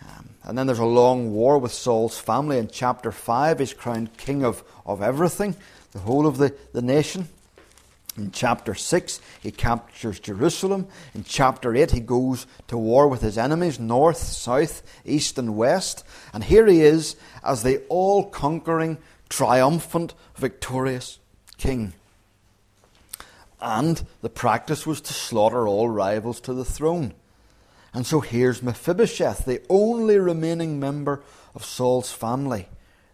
Um, 0.01 0.29
and 0.43 0.57
then 0.57 0.67
there's 0.67 0.79
a 0.79 0.85
long 0.85 1.33
war 1.33 1.57
with 1.57 1.73
Saul's 1.73 2.17
family. 2.17 2.57
In 2.57 2.69
chapter 2.69 3.11
5, 3.11 3.59
he's 3.59 3.73
crowned 3.73 4.15
king 4.17 4.45
of, 4.45 4.63
of 4.85 5.01
everything, 5.01 5.55
the 5.91 5.99
whole 5.99 6.25
of 6.25 6.37
the, 6.37 6.55
the 6.71 6.81
nation. 6.81 7.27
In 8.17 8.31
chapter 8.31 8.75
6, 8.75 9.21
he 9.41 9.51
captures 9.51 10.19
Jerusalem. 10.19 10.87
In 11.13 11.23
chapter 11.23 11.75
8, 11.75 11.91
he 11.91 11.99
goes 11.99 12.45
to 12.67 12.77
war 12.77 13.07
with 13.07 13.21
his 13.21 13.37
enemies, 13.37 13.79
north, 13.79 14.17
south, 14.17 14.83
east, 15.05 15.37
and 15.37 15.55
west. 15.55 16.03
And 16.33 16.43
here 16.43 16.67
he 16.67 16.81
is 16.81 17.15
as 17.43 17.63
the 17.63 17.81
all 17.87 18.25
conquering, 18.25 18.97
triumphant, 19.29 20.13
victorious 20.35 21.19
king. 21.57 21.93
And 23.61 24.05
the 24.21 24.29
practice 24.29 24.85
was 24.85 24.99
to 25.01 25.13
slaughter 25.13 25.67
all 25.67 25.87
rivals 25.87 26.41
to 26.41 26.53
the 26.53 26.65
throne. 26.65 27.13
And 27.93 28.05
so 28.05 28.21
here's 28.21 28.63
Mephibosheth, 28.63 29.45
the 29.45 29.61
only 29.69 30.17
remaining 30.17 30.79
member 30.79 31.21
of 31.53 31.65
Saul's 31.65 32.11
family, 32.11 32.67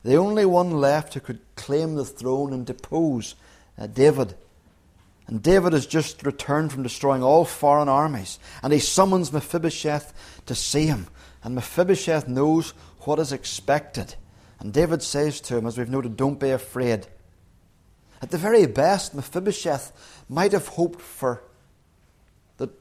the 0.04 0.16
only 0.16 0.46
one 0.46 0.72
left 0.72 1.16
who 1.16 1.20
could 1.20 1.42
claim 1.56 1.96
the 1.96 2.06
throne 2.06 2.54
and 2.54 2.66
depose 2.66 3.36
uh, 3.78 3.88
David. 3.88 4.36
And 5.28 5.44
David 5.44 5.74
has 5.74 5.86
just 5.86 6.24
returned 6.24 6.72
from 6.72 6.84
destroying 6.84 7.24
all 7.24 7.44
foreign 7.44 7.90
armies, 7.90 8.40
and 8.64 8.72
he 8.72 8.80
summons 8.80 9.34
Mephibosheth 9.34 10.14
to 10.46 10.56
see 10.56 10.86
him. 10.86 11.08
And 11.44 11.56
Mephibosheth 11.56 12.28
knows 12.28 12.72
what 13.02 13.20
is 13.20 13.34
expected. 13.34 14.16
And 14.60 14.72
David 14.72 15.04
says 15.04 15.42
to 15.42 15.58
him, 15.58 15.66
as 15.66 15.78
we've 15.78 15.90
noted, 15.90 16.16
don't 16.16 16.40
be 16.40 16.52
afraid. 16.52 17.08
At 18.22 18.32
the 18.32 18.38
very 18.38 18.66
best, 18.66 19.14
Mephibosheth 19.14 19.92
might 20.30 20.52
have 20.54 20.68
hoped 20.68 21.02
for 21.02 21.44
that 22.58 22.72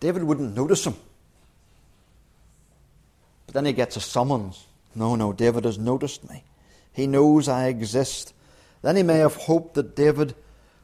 David 0.00 0.24
wouldn't 0.24 0.54
notice 0.54 0.86
him. 0.86 0.94
Then 3.56 3.64
he 3.64 3.72
gets 3.72 3.96
a 3.96 4.02
summons. 4.02 4.66
No, 4.94 5.16
no, 5.16 5.32
David 5.32 5.64
has 5.64 5.78
noticed 5.78 6.28
me. 6.28 6.44
He 6.92 7.06
knows 7.06 7.48
I 7.48 7.68
exist. 7.68 8.34
Then 8.82 8.96
he 8.96 9.02
may 9.02 9.16
have 9.16 9.34
hoped 9.36 9.76
that 9.76 9.96
David 9.96 10.34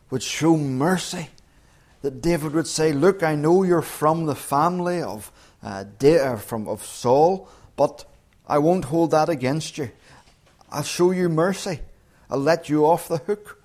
would 0.08 0.22
show 0.22 0.56
mercy. 0.56 1.28
That 2.00 2.22
David 2.22 2.54
would 2.54 2.66
say, 2.66 2.94
Look, 2.94 3.22
I 3.22 3.34
know 3.34 3.62
you're 3.62 3.82
from 3.82 4.24
the 4.24 4.34
family 4.34 5.02
of, 5.02 5.30
uh, 5.62 5.84
uh, 6.02 6.36
from, 6.36 6.66
of 6.66 6.82
Saul, 6.82 7.46
but 7.76 8.06
I 8.48 8.56
won't 8.56 8.86
hold 8.86 9.10
that 9.10 9.28
against 9.28 9.76
you. 9.76 9.90
I'll 10.70 10.82
show 10.82 11.10
you 11.10 11.28
mercy. 11.28 11.80
I'll 12.30 12.38
let 12.38 12.70
you 12.70 12.86
off 12.86 13.06
the 13.06 13.18
hook. 13.18 13.62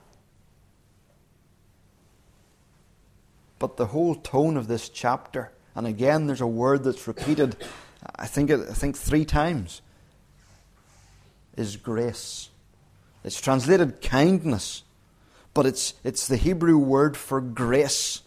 But 3.57 3.77
the 3.77 3.85
whole 3.85 4.15
tone 4.15 4.57
of 4.57 4.67
this 4.67 4.89
chapter, 4.89 5.53
and 5.75 5.87
again 5.87 6.27
there's 6.27 6.41
a 6.41 6.45
word 6.45 6.83
that's 6.83 7.07
repeated, 7.07 7.55
I 8.15 8.25
think, 8.25 8.51
I 8.51 8.73
think 8.73 8.97
three 8.97 9.25
times, 9.25 9.81
is 11.55 11.75
grace. 11.77 12.49
It's 13.23 13.39
translated 13.41 14.01
kindness 14.01 14.83
but 15.57 15.65
it's, 15.65 15.95
it's 16.03 16.27
the 16.27 16.37
Hebrew 16.37 16.77
word 16.77 17.17
for 17.17 17.41
grace. 17.41 18.21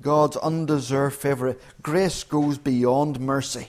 God's 0.00 0.36
undeserved 0.36 1.16
favour. 1.16 1.56
Grace 1.82 2.22
goes 2.22 2.56
beyond 2.56 3.18
mercy. 3.18 3.66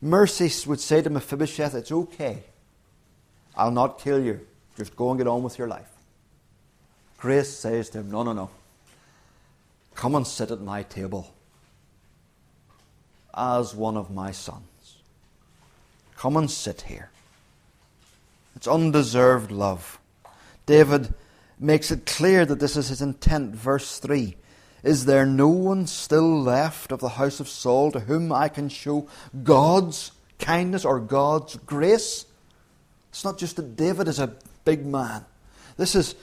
Mercy 0.00 0.50
would 0.68 0.80
say 0.80 1.02
to 1.02 1.08
Mephibosheth, 1.08 1.72
It's 1.72 1.92
okay. 1.92 2.42
I'll 3.56 3.70
not 3.70 4.00
kill 4.00 4.20
you. 4.20 4.40
Just 4.76 4.96
go 4.96 5.10
and 5.10 5.18
get 5.18 5.28
on 5.28 5.44
with 5.44 5.56
your 5.56 5.68
life. 5.68 5.88
Grace 7.16 7.50
says 7.50 7.90
to 7.90 7.98
him, 7.98 8.10
No, 8.10 8.24
no, 8.24 8.32
no. 8.32 8.50
Come 9.94 10.16
and 10.16 10.26
sit 10.26 10.50
at 10.50 10.60
my 10.60 10.82
table 10.82 11.32
as 13.36 13.74
one 13.74 13.96
of 13.96 14.10
my 14.10 14.30
sons. 14.30 14.98
Come 16.16 16.36
and 16.36 16.50
sit 16.50 16.82
here. 16.82 17.10
It's 18.56 18.68
undeserved 18.68 19.50
love. 19.50 19.98
David 20.66 21.12
makes 21.58 21.90
it 21.90 22.06
clear 22.06 22.46
that 22.46 22.60
this 22.60 22.76
is 22.76 22.88
his 22.88 23.02
intent. 23.02 23.54
Verse 23.54 23.98
3 23.98 24.36
Is 24.82 25.04
there 25.04 25.26
no 25.26 25.48
one 25.48 25.86
still 25.86 26.40
left 26.40 26.92
of 26.92 27.00
the 27.00 27.10
house 27.10 27.40
of 27.40 27.48
Saul 27.48 27.90
to 27.92 28.00
whom 28.00 28.32
I 28.32 28.48
can 28.48 28.68
show 28.68 29.08
God's 29.42 30.12
kindness 30.38 30.84
or 30.84 31.00
God's 31.00 31.56
grace? 31.56 32.26
It's 33.10 33.24
not 33.24 33.38
just 33.38 33.56
that 33.56 33.76
David 33.76 34.08
is 34.08 34.18
a 34.18 34.34
big 34.64 34.84
man. 34.84 35.24
This 35.76 35.94
is, 35.94 36.14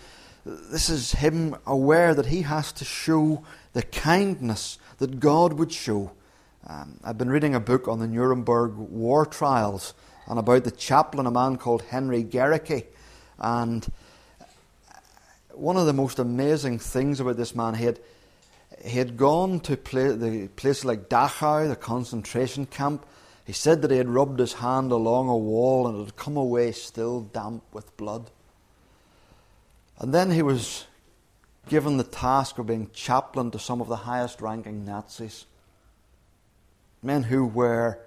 this 0.46 0.90
is 0.90 1.14
him 1.14 1.56
aware 1.66 2.14
that 2.14 2.28
he 2.28 2.42
has 2.42 2.72
to 2.74 2.86
show 2.86 3.44
the 3.74 3.84
kindness 3.84 4.78
that 4.98 5.20
God 5.20 5.54
would 5.54 5.72
show. 5.72 6.12
Um, 6.68 7.00
I've 7.04 7.18
been 7.18 7.30
reading 7.30 7.56
a 7.56 7.60
book 7.60 7.88
on 7.88 8.00
the 8.00 8.08
Nuremberg 8.08 8.76
war 8.76 9.26
trials 9.26 9.96
and 10.28 10.38
about 10.38 10.64
the 10.64 10.72
chaplain, 10.72 11.26
a 11.26 11.32
man 11.32 11.58
called 11.58 11.82
Henry 11.82 12.24
Gerecke. 12.24 12.86
And 13.40 13.92
one 15.54 15.76
of 15.76 15.88
the 15.88 15.94
most 15.94 16.20
amazing 16.20 16.78
things 16.78 17.20
about 17.20 17.38
this 17.38 17.56
man, 17.56 17.74
he 17.74 17.86
had, 17.86 18.00
he 18.86 19.00
had 19.00 19.18
gone 19.18 19.60
to 19.62 19.76
play, 19.76 20.16
the 20.16 20.48
places 20.50 20.86
like 20.86 21.10
Dachau, 21.10 21.68
the 21.68 21.76
concentration 21.76 22.68
camp. 22.68 23.06
He 23.44 23.54
said 23.54 23.82
that 23.82 23.90
he 23.90 23.98
had 23.98 24.10
rubbed 24.10 24.40
his 24.40 24.54
hand 24.54 24.92
along 24.92 25.30
a 25.30 25.38
wall 25.38 25.88
and 25.88 26.00
it 26.00 26.06
had 26.06 26.16
come 26.16 26.38
away 26.38 26.72
still 26.74 27.22
damp 27.22 27.64
with 27.74 27.98
blood. 27.98 28.30
And 29.98 30.14
then 30.14 30.30
he 30.30 30.44
was 30.44 30.86
given 31.68 31.98
the 31.98 32.04
task 32.04 32.60
of 32.60 32.68
being 32.68 32.92
chaplain 32.94 33.50
to 33.52 33.60
some 33.60 33.82
of 33.82 33.88
the 33.88 33.98
highest 33.98 34.42
ranking 34.42 34.86
Nazis. 34.86 35.46
Men 37.04 37.24
who 37.24 37.46
were 37.46 38.00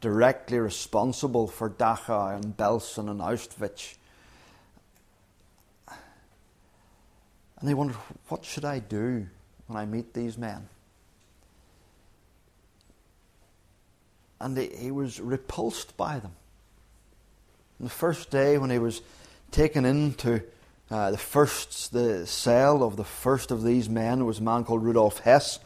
directly 0.00 0.58
responsible 0.58 1.48
for 1.48 1.68
Dachau 1.68 2.34
and 2.34 2.56
Belsen 2.56 3.10
and 3.10 3.20
Auschwitz. 3.20 3.96
And 7.60 7.68
they 7.68 7.74
wondered, 7.74 7.96
what 8.28 8.44
should 8.44 8.64
I 8.64 8.78
do 8.78 9.26
when 9.66 9.76
I 9.76 9.84
meet 9.84 10.14
these 10.14 10.38
men? 10.38 10.68
And 14.40 14.56
he, 14.56 14.68
he 14.68 14.90
was 14.92 15.20
repulsed 15.20 15.96
by 15.96 16.20
them. 16.20 16.32
The 17.80 17.88
first 17.88 18.30
day, 18.30 18.58
when 18.58 18.70
he 18.70 18.78
was 18.78 19.02
taken 19.50 19.84
into 19.84 20.42
uh, 20.90 21.10
the 21.10 21.18
first 21.18 21.92
the 21.92 22.26
cell 22.26 22.82
of 22.82 22.96
the 22.96 23.04
first 23.04 23.50
of 23.50 23.62
these 23.62 23.88
men 23.88 24.24
was 24.24 24.38
a 24.38 24.42
man 24.42 24.64
called 24.64 24.82
Rudolf 24.82 25.18
Hess, 25.20 25.58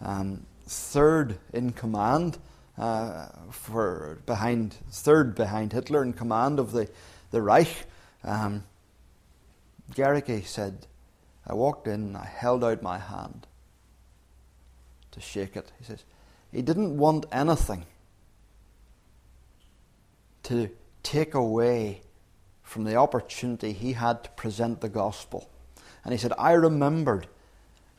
um, 0.00 0.46
third 0.66 1.38
in 1.52 1.72
command 1.72 2.38
uh, 2.78 3.28
for 3.50 4.18
behind 4.26 4.74
third 4.90 5.34
behind 5.34 5.72
Hitler 5.72 6.02
in 6.02 6.12
command 6.12 6.58
of 6.58 6.72
the 6.72 6.88
the 7.30 7.42
Reich. 7.42 7.86
Um, 8.22 8.64
Gerecke 9.92 10.44
said, 10.46 10.86
"I 11.46 11.54
walked 11.54 11.86
in, 11.86 12.16
I 12.16 12.24
held 12.24 12.64
out 12.64 12.82
my 12.82 12.98
hand 12.98 13.46
to 15.12 15.20
shake 15.20 15.56
it." 15.56 15.72
He 15.78 15.84
says 15.84 16.04
he 16.52 16.62
didn't 16.62 16.96
want 16.96 17.26
anything 17.32 17.84
to 20.44 20.70
take 21.02 21.34
away 21.34 22.02
from 22.62 22.84
the 22.84 22.96
opportunity 22.96 23.72
he 23.72 23.92
had 23.92 24.24
to 24.24 24.30
present 24.30 24.80
the 24.80 24.88
gospel. 24.88 25.48
And 26.04 26.12
he 26.12 26.18
said, 26.18 26.32
I 26.38 26.52
remembered 26.52 27.26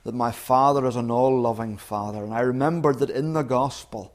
that 0.06 0.14
my 0.14 0.32
Father 0.32 0.86
is 0.86 0.96
an 0.96 1.12
all 1.12 1.42
loving 1.42 1.78
Father, 1.78 2.24
and 2.24 2.34
I 2.34 2.42
remembered 2.42 3.00
that 3.00 3.10
in 3.10 3.34
the 3.34 3.42
gospel 3.42 4.14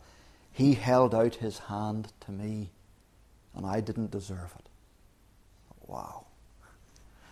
he 0.52 0.74
held 0.74 1.14
out 1.14 1.34
his 1.36 1.58
hand 1.58 2.12
to 2.20 2.30
me, 2.30 2.70
and 3.54 3.66
I 3.66 3.80
didn't 3.80 4.12
deserve 4.12 4.54
it. 4.58 4.68
Wow. 5.86 6.26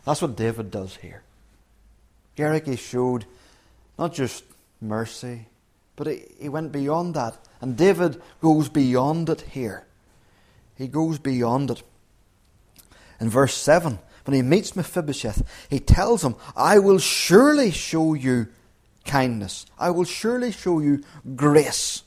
That's 0.04 0.20
what 0.20 0.36
David 0.36 0.70
does 0.70 0.96
here. 0.96 1.22
Gerecke 2.36 2.78
showed 2.78 3.26
not 3.96 4.12
just 4.12 4.44
mercy, 4.80 5.46
but 5.94 6.08
he, 6.08 6.24
he 6.40 6.48
went 6.48 6.72
beyond 6.72 7.14
that. 7.14 7.38
And 7.60 7.76
David 7.76 8.20
goes 8.40 8.68
beyond 8.68 9.28
it 9.28 9.42
here. 9.42 9.86
He 10.76 10.88
goes 10.88 11.18
beyond 11.18 11.70
it. 11.70 11.82
In 13.20 13.28
verse 13.28 13.54
7, 13.54 13.98
when 14.28 14.34
he 14.34 14.42
meets 14.42 14.76
Mephibosheth, 14.76 15.42
he 15.70 15.80
tells 15.80 16.22
him, 16.22 16.36
I 16.54 16.80
will 16.80 16.98
surely 16.98 17.70
show 17.70 18.12
you 18.12 18.48
kindness. 19.06 19.64
I 19.78 19.88
will 19.88 20.04
surely 20.04 20.52
show 20.52 20.80
you 20.80 21.02
grace. 21.34 22.02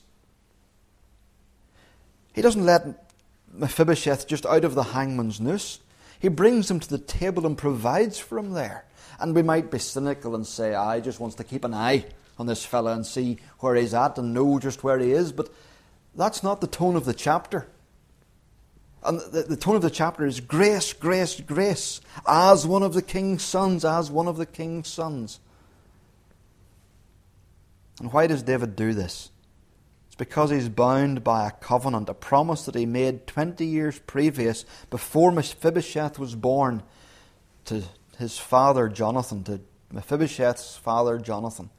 He 2.32 2.40
doesn't 2.40 2.64
let 2.64 3.12
Mephibosheth 3.52 4.28
just 4.28 4.46
out 4.46 4.62
of 4.62 4.76
the 4.76 4.84
hangman's 4.84 5.40
noose. 5.40 5.80
He 6.20 6.28
brings 6.28 6.70
him 6.70 6.78
to 6.78 6.88
the 6.88 6.98
table 6.98 7.44
and 7.44 7.58
provides 7.58 8.20
for 8.20 8.38
him 8.38 8.52
there. 8.52 8.84
And 9.18 9.34
we 9.34 9.42
might 9.42 9.72
be 9.72 9.80
cynical 9.80 10.36
and 10.36 10.46
say, 10.46 10.76
I 10.76 11.00
just 11.00 11.18
wants 11.18 11.34
to 11.34 11.44
keep 11.44 11.64
an 11.64 11.74
eye 11.74 12.04
on 12.38 12.46
this 12.46 12.64
fella 12.64 12.92
and 12.92 13.04
see 13.04 13.38
where 13.58 13.74
he's 13.74 13.94
at 13.94 14.16
and 14.16 14.32
know 14.32 14.60
just 14.60 14.84
where 14.84 15.00
he 15.00 15.10
is. 15.10 15.32
But 15.32 15.52
that's 16.14 16.44
not 16.44 16.60
the 16.60 16.68
tone 16.68 16.94
of 16.94 17.04
the 17.04 17.14
chapter. 17.14 17.66
And 19.04 19.18
the, 19.18 19.42
the, 19.42 19.56
tone 19.56 19.74
of 19.74 19.82
the 19.82 19.90
chapter 19.90 20.24
is 20.24 20.40
grace, 20.40 20.92
grace, 20.92 21.40
grace, 21.40 22.00
as 22.26 22.66
one 22.66 22.82
of 22.82 22.94
the 22.94 23.02
king's 23.02 23.42
sons, 23.42 23.84
as 23.84 24.10
one 24.10 24.28
of 24.28 24.36
the 24.36 24.46
king's 24.46 24.88
sons. 24.88 25.40
And 28.00 28.12
why 28.12 28.28
does 28.28 28.42
David 28.42 28.76
do 28.76 28.94
this? 28.94 29.30
It's 30.06 30.14
because 30.14 30.50
he's 30.50 30.68
bound 30.68 31.24
by 31.24 31.48
a 31.48 31.50
covenant, 31.50 32.08
a 32.08 32.14
promise 32.14 32.64
that 32.66 32.74
he 32.74 32.86
made 32.86 33.26
20 33.26 33.66
years 33.66 33.98
previous, 34.00 34.64
before 34.88 35.32
Mephibosheth 35.32 36.18
was 36.18 36.34
born, 36.36 36.82
to 37.64 37.82
his 38.18 38.38
father 38.38 38.88
Jonathan, 38.88 39.42
to 39.44 39.60
Mephibosheth's 39.90 40.76
father 40.76 41.18
Jonathan. 41.18 41.70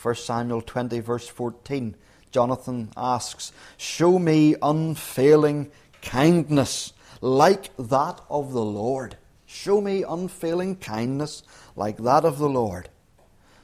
1 0.00 0.14
Samuel 0.16 0.60
20, 0.60 1.00
verse 1.00 1.26
14. 1.26 1.96
Jonathan 2.30 2.90
asks, 2.96 3.52
Show 3.76 4.18
me 4.18 4.56
unfailing 4.60 5.70
kindness 6.04 6.92
like 7.20 7.76
that 7.76 8.20
of 8.30 8.52
the 8.52 8.64
Lord. 8.64 9.16
Show 9.46 9.80
me 9.80 10.04
unfailing 10.06 10.76
kindness 10.76 11.42
like 11.74 11.96
that 11.98 12.24
of 12.24 12.38
the 12.38 12.48
Lord, 12.48 12.88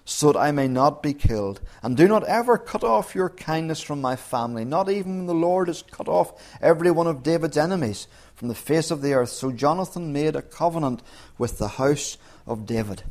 so 0.04 0.32
that 0.32 0.38
I 0.38 0.50
may 0.50 0.66
not 0.66 1.02
be 1.02 1.12
killed. 1.14 1.60
And 1.82 1.96
do 1.96 2.08
not 2.08 2.24
ever 2.24 2.58
cut 2.58 2.82
off 2.82 3.14
your 3.14 3.28
kindness 3.28 3.80
from 3.80 4.00
my 4.00 4.16
family, 4.16 4.64
not 4.64 4.88
even 4.88 5.18
when 5.18 5.26
the 5.26 5.34
Lord 5.34 5.68
has 5.68 5.82
cut 5.82 6.08
off 6.08 6.32
every 6.60 6.90
one 6.90 7.06
of 7.06 7.22
David's 7.22 7.56
enemies 7.56 8.08
from 8.34 8.48
the 8.48 8.54
face 8.54 8.90
of 8.90 9.02
the 9.02 9.12
earth. 9.12 9.30
So 9.30 9.52
Jonathan 9.52 10.12
made 10.12 10.36
a 10.36 10.42
covenant 10.42 11.02
with 11.38 11.58
the 11.58 11.68
house 11.68 12.16
of 12.46 12.66
David. 12.66 13.02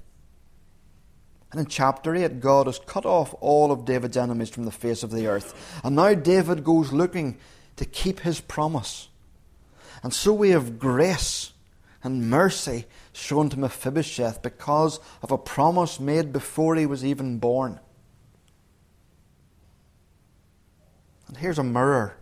And 1.52 1.60
in 1.60 1.66
chapter 1.68 2.16
8, 2.16 2.40
God 2.40 2.68
has 2.68 2.80
cut 2.80 3.06
off 3.06 3.34
all 3.40 3.72
of 3.72 3.86
David's 3.86 4.18
enemies 4.18 4.50
from 4.50 4.66
the 4.66 4.72
face 4.72 5.04
of 5.04 5.12
the 5.12 5.28
earth. 5.28 5.80
And 5.84 5.96
now 5.96 6.14
David 6.14 6.64
goes 6.64 6.92
looking 6.92 7.38
to 7.76 7.86
keep 7.86 8.20
his 8.20 8.40
promise. 8.40 9.10
And 10.04 10.14
so 10.14 10.34
we 10.34 10.52
have 10.52 10.80
grace 10.80 11.52
and 12.04 12.30
mercy 12.30 12.86
shown 13.12 13.50
to 13.50 13.60
Mephibosheth 13.60 14.42
because 14.42 15.00
of 15.22 15.32
a 15.32 15.38
promise 15.38 16.00
made 16.00 16.32
before 16.32 16.76
he 16.76 16.86
was 16.86 17.04
even 17.04 17.40
born. 17.40 17.80
And 21.28 21.38
here's 21.38 21.60
a 21.60 21.64
mirror 21.64 22.18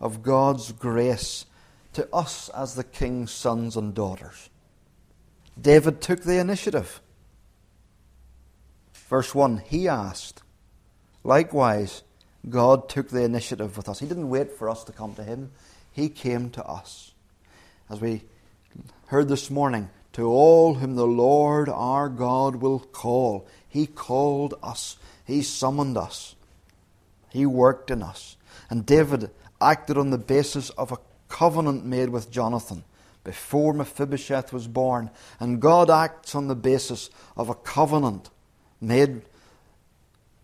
of 0.00 0.22
God's 0.22 0.72
grace 0.72 1.46
to 1.92 2.08
us 2.12 2.48
as 2.50 2.74
the 2.74 2.84
king's 2.84 3.30
sons 3.30 3.76
and 3.76 3.94
daughters. 3.94 4.50
David 5.60 6.00
took 6.00 6.22
the 6.22 6.38
initiative. 6.38 7.00
Verse 8.92 9.34
1 9.34 9.58
He 9.66 9.88
asked. 9.88 10.42
Likewise, 11.22 12.02
God 12.48 12.88
took 12.88 13.10
the 13.10 13.22
initiative 13.22 13.76
with 13.76 13.88
us. 13.88 14.00
He 14.00 14.06
didn't 14.06 14.30
wait 14.30 14.52
for 14.52 14.70
us 14.70 14.84
to 14.84 14.92
come 14.92 15.14
to 15.14 15.24
Him, 15.24 15.52
He 15.92 16.08
came 16.08 16.50
to 16.50 16.64
us 16.64 17.12
as 17.90 18.00
we 18.00 18.22
heard 19.06 19.28
this 19.28 19.50
morning, 19.50 19.90
to 20.12 20.26
all 20.26 20.74
whom 20.74 20.94
the 20.94 21.06
Lord 21.06 21.68
our 21.68 22.08
God 22.08 22.56
will 22.56 22.78
call. 22.78 23.46
He 23.68 23.86
called 23.86 24.54
us, 24.62 24.96
He 25.24 25.42
summoned 25.42 25.96
us, 25.96 26.36
He 27.30 27.44
worked 27.46 27.90
in 27.90 28.02
us. 28.02 28.36
And 28.68 28.86
David 28.86 29.30
acted 29.60 29.98
on 29.98 30.10
the 30.10 30.18
basis 30.18 30.70
of 30.70 30.92
a 30.92 30.98
covenant 31.28 31.84
made 31.84 32.08
with 32.08 32.30
Jonathan 32.30 32.84
before 33.24 33.72
Mephibosheth 33.72 34.52
was 34.52 34.66
born. 34.66 35.10
And 35.38 35.60
God 35.60 35.90
acts 35.90 36.34
on 36.34 36.48
the 36.48 36.54
basis 36.54 37.10
of 37.36 37.48
a 37.48 37.54
covenant 37.54 38.30
made 38.80 39.22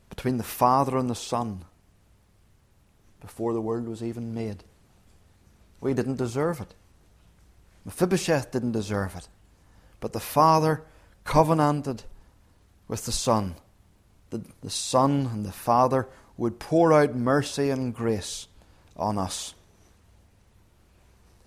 between 0.08 0.36
the 0.36 0.44
Father 0.44 0.96
and 0.96 1.08
the 1.08 1.14
Son 1.14 1.64
before 3.20 3.52
the 3.52 3.60
world 3.60 3.88
was 3.88 4.02
even 4.02 4.34
made. 4.34 4.64
We 5.80 5.94
didn't 5.94 6.16
deserve 6.16 6.60
it. 6.60 6.74
Mephibosheth 7.86 8.50
didn't 8.50 8.72
deserve 8.72 9.14
it. 9.16 9.28
But 10.00 10.12
the 10.12 10.20
Father 10.20 10.82
covenanted 11.24 12.02
with 12.88 13.06
the 13.06 13.12
Son. 13.12 13.54
The, 14.30 14.42
the 14.60 14.70
Son 14.70 15.30
and 15.32 15.46
the 15.46 15.52
Father 15.52 16.08
would 16.36 16.58
pour 16.58 16.92
out 16.92 17.14
mercy 17.14 17.70
and 17.70 17.94
grace 17.94 18.48
on 18.96 19.16
us. 19.16 19.54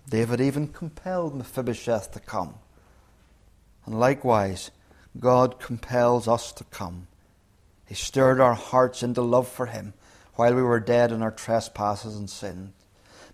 David 0.08 0.40
even 0.40 0.68
compelled 0.68 1.36
Mephibosheth 1.36 2.10
to 2.12 2.20
come. 2.20 2.54
And 3.84 4.00
likewise, 4.00 4.70
God 5.18 5.60
compels 5.60 6.26
us 6.26 6.52
to 6.52 6.64
come. 6.64 7.06
He 7.86 7.94
stirred 7.94 8.40
our 8.40 8.54
hearts 8.54 9.02
into 9.02 9.20
love 9.20 9.46
for 9.46 9.66
Him 9.66 9.92
while 10.36 10.54
we 10.54 10.62
were 10.62 10.80
dead 10.80 11.12
in 11.12 11.22
our 11.22 11.30
trespasses 11.30 12.16
and 12.16 12.30
sins. 12.30 12.72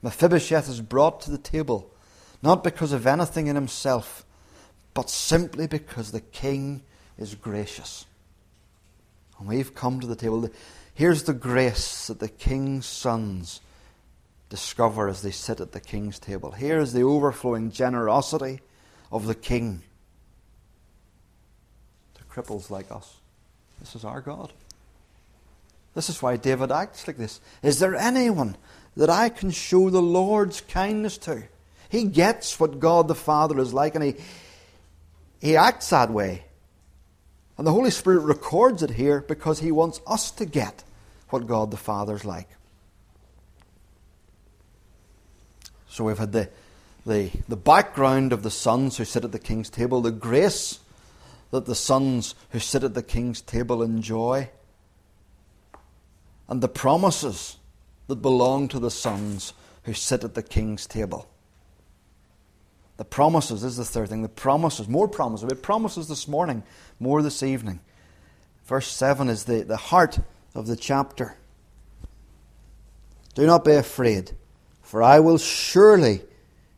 Mephibosheth 0.03 0.69
is 0.69 0.81
brought 0.81 1.21
to 1.21 1.31
the 1.31 1.39
table 1.39 1.93
not 2.43 2.65
because 2.65 2.93
of 2.93 3.07
anything 3.07 3.47
in 3.47 3.57
himself, 3.57 4.25
but 4.95 5.11
simply 5.11 5.67
because 5.67 6.13
the 6.13 6.21
king 6.21 6.83
is 7.19 7.35
gracious. 7.35 8.07
And 9.39 9.49
we've 9.49 9.75
come 9.75 10.01
to 10.01 10.07
the 10.07 10.17
table. 10.17 10.49
Here's 10.95 11.25
the 11.25 11.35
grace 11.35 12.07
that 12.07 12.21
the 12.21 12.29
king's 12.29 12.87
sons 12.87 13.61
discover 14.49 15.09
as 15.09 15.23
they 15.23 15.31
sit 15.31 15.61
at 15.61 15.73
the 15.73 15.81
king's 15.81 16.19
table. 16.19 16.53
Here 16.53 16.79
is 16.79 16.93
the 16.93 17.03
overflowing 17.03 17.71
generosity 17.71 18.61
of 19.11 19.27
the 19.27 19.35
king 19.35 19.83
to 22.15 22.25
cripples 22.25 22.71
like 22.71 22.91
us. 22.91 23.17
This 23.81 23.95
is 23.95 24.05
our 24.05 24.21
God. 24.21 24.53
This 25.95 26.09
is 26.09 26.23
why 26.23 26.37
David 26.37 26.71
acts 26.71 27.07
like 27.07 27.17
this. 27.17 27.41
Is 27.63 27.79
there 27.79 27.95
anyone 27.95 28.57
that 28.97 29.11
I 29.11 29.29
can 29.29 29.51
show 29.51 29.91
the 29.91 30.03
Lord's 30.03 30.61
kindness 30.61 31.19
to? 31.19 31.43
He 31.89 32.05
gets 32.05 32.59
what 32.59 32.81
God 32.81 33.09
the 33.09 33.15
Father 33.15 33.59
is 33.61 33.73
like 33.73 33.95
and 33.95 34.05
he, 34.05 34.15
he 35.41 35.57
acts 35.57 35.91
that 35.91 36.11
way. 36.11 36.45
And 37.59 37.67
the 37.67 37.73
Holy 37.73 37.91
Spirit 37.91 38.21
records 38.21 38.83
it 38.83 38.91
here 38.91 39.23
because 39.27 39.61
he 39.61 39.73
wants 39.73 40.01
us 40.07 40.31
to 40.33 40.45
get 40.45 40.85
what 41.31 41.47
God 41.47 41.71
the 41.71 41.77
Father 41.77 42.15
is 42.15 42.25
like. 42.25 42.49
So 45.89 46.05
we've 46.05 46.19
had 46.19 46.33
the, 46.33 46.51
the, 47.07 47.31
the 47.49 47.57
background 47.57 48.33
of 48.33 48.43
the 48.43 48.51
sons 48.51 48.99
who 48.99 49.05
sit 49.05 49.25
at 49.25 49.33
the 49.33 49.39
king's 49.39 49.71
table, 49.71 50.03
the 50.03 50.11
grace 50.11 50.81
that 51.51 51.65
the 51.65 51.75
sons 51.75 52.35
who 52.51 52.59
sit 52.59 52.85
at 52.85 52.95
the 52.95 53.03
king's 53.03 53.41
table 53.41 53.83
enjoy, 53.83 54.51
and 56.49 56.61
the 56.61 56.69
promises 56.69 57.57
that 58.09 58.17
belong 58.17 58.69
to 58.69 58.79
the 58.79 58.91
sons 58.91 59.55
who 59.85 59.95
sit 59.95 60.23
at 60.23 60.35
the 60.35 60.43
king's 60.43 60.87
table. 60.87 61.29
The 62.97 63.05
promises 63.05 63.63
is 63.63 63.77
the 63.77 63.85
third 63.85 64.09
thing. 64.09 64.23
The 64.23 64.29
promises, 64.29 64.89
more 64.89 65.09
promises. 65.09 65.45
We 65.45 65.51
had 65.51 65.63
promises 65.63 66.09
this 66.09 66.27
morning, 66.27 66.63
more 66.99 67.23
this 67.23 67.43
evening. 67.43 67.81
Verse 68.65 68.89
7 68.89 69.29
is 69.29 69.45
the, 69.45 69.63
the 69.63 69.77
heart 69.77 70.19
of 70.55 70.67
the 70.67 70.77
chapter. 70.77 71.37
Do 73.35 73.47
not 73.47 73.65
be 73.65 73.73
afraid, 73.73 74.33
for 74.83 75.03
I 75.03 75.21
will 75.21 75.39
surely 75.39 76.23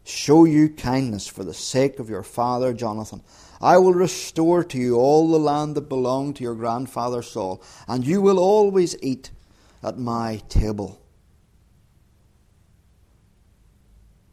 show 0.04 0.44
you 0.44 0.68
kindness 0.70 1.28
for 1.28 1.44
the 1.44 1.54
sake 1.54 1.98
of 2.00 2.10
your 2.10 2.24
father 2.24 2.72
Jonathan. 2.72 3.22
I 3.60 3.78
will 3.78 3.94
restore 3.94 4.64
to 4.64 4.78
you 4.78 4.96
all 4.96 5.30
the 5.30 5.38
land 5.38 5.76
that 5.76 5.88
belonged 5.88 6.36
to 6.36 6.42
your 6.42 6.54
grandfather 6.54 7.22
Saul, 7.22 7.62
and 7.86 8.06
you 8.06 8.20
will 8.20 8.38
always 8.38 8.96
eat 9.02 9.30
at 9.82 9.98
my 9.98 10.42
table. 10.48 11.00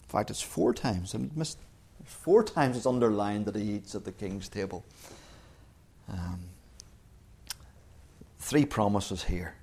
In 0.03 0.09
fact, 0.09 0.29
it's 0.29 0.41
four 0.41 0.73
times. 0.73 1.13
I 1.13 1.19
missed 1.35 1.57
Four 2.05 2.43
times 2.43 2.77
it's 2.77 2.85
underlined 2.85 3.45
that 3.45 3.55
he 3.55 3.73
eats 3.73 3.95
at 3.95 4.05
the 4.05 4.11
king's 4.11 4.47
table. 4.47 4.83
Um, 6.09 6.39
three 8.39 8.65
promises 8.65 9.23
here 9.23 9.55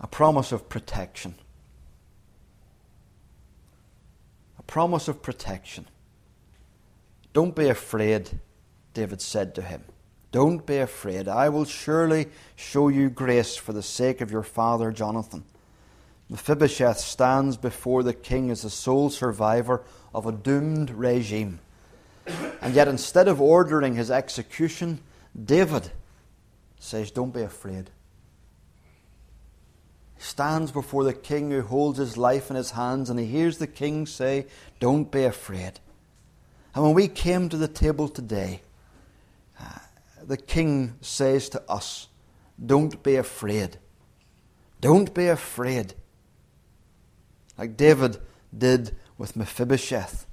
a 0.00 0.06
promise 0.06 0.50
of 0.50 0.68
protection. 0.68 1.34
A 4.58 4.62
promise 4.62 5.06
of 5.08 5.22
protection. 5.22 5.86
Don't 7.32 7.54
be 7.54 7.68
afraid, 7.68 8.40
David 8.94 9.20
said 9.20 9.54
to 9.54 9.62
him. 9.62 9.84
Don't 10.32 10.66
be 10.66 10.78
afraid. 10.78 11.28
I 11.28 11.48
will 11.50 11.64
surely 11.64 12.28
show 12.56 12.88
you 12.88 13.10
grace 13.10 13.54
for 13.54 13.72
the 13.72 13.82
sake 13.82 14.20
of 14.20 14.30
your 14.30 14.42
father 14.42 14.90
Jonathan. 14.90 15.44
Mephibosheth 16.28 16.98
stands 16.98 17.56
before 17.56 18.02
the 18.02 18.14
king 18.14 18.50
as 18.50 18.62
the 18.62 18.70
sole 18.70 19.10
survivor 19.10 19.82
of 20.14 20.26
a 20.26 20.32
doomed 20.32 20.90
regime. 20.90 21.60
And 22.60 22.74
yet, 22.74 22.88
instead 22.88 23.28
of 23.28 23.40
ordering 23.40 23.96
his 23.96 24.10
execution, 24.10 25.00
David 25.40 25.90
says, 26.78 27.10
Don't 27.10 27.34
be 27.34 27.42
afraid. 27.42 27.90
He 30.16 30.22
stands 30.22 30.70
before 30.70 31.04
the 31.04 31.12
king 31.12 31.50
who 31.50 31.62
holds 31.62 31.98
his 31.98 32.16
life 32.16 32.50
in 32.50 32.56
his 32.56 32.70
hands, 32.72 33.10
and 33.10 33.18
he 33.18 33.26
hears 33.26 33.58
the 33.58 33.66
king 33.66 34.06
say, 34.06 34.46
Don't 34.78 35.10
be 35.10 35.24
afraid. 35.24 35.80
And 36.74 36.84
when 36.84 36.94
we 36.94 37.08
came 37.08 37.48
to 37.48 37.56
the 37.56 37.68
table 37.68 38.08
today, 38.08 38.62
uh, 39.60 39.64
the 40.24 40.36
king 40.36 40.94
says 41.00 41.48
to 41.50 41.62
us, 41.68 42.08
Don't 42.64 43.02
be 43.02 43.16
afraid. 43.16 43.78
Don't 44.80 45.12
be 45.12 45.28
afraid. 45.28 45.94
Like 47.58 47.76
David 47.76 48.18
did 48.56 48.96
with 49.18 49.36
Mephibosheth. 49.36 50.26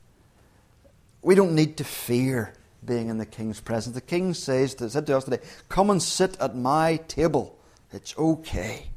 We 1.22 1.36
don't 1.36 1.54
need 1.54 1.78
to 1.78 1.84
fear 1.84 2.54
being 2.84 3.10
in 3.10 3.18
the 3.18 3.26
king's 3.26 3.60
presence. 3.60 3.94
The 3.94 4.02
king 4.02 4.34
says 4.34 4.76
to, 4.76 4.90
said 4.90 5.06
to 5.08 5.18
us 5.18 5.26
today, 5.26 5.40
Come 5.68 5.90
and 5.90 6.02
sit 6.02 6.40
at 6.40 6.56
my 6.56 6.98
table. 7.08 7.58
It's 7.92 8.18
okay. 8.18 8.88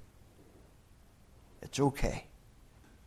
It's 1.63 1.81
okay. 1.81 2.27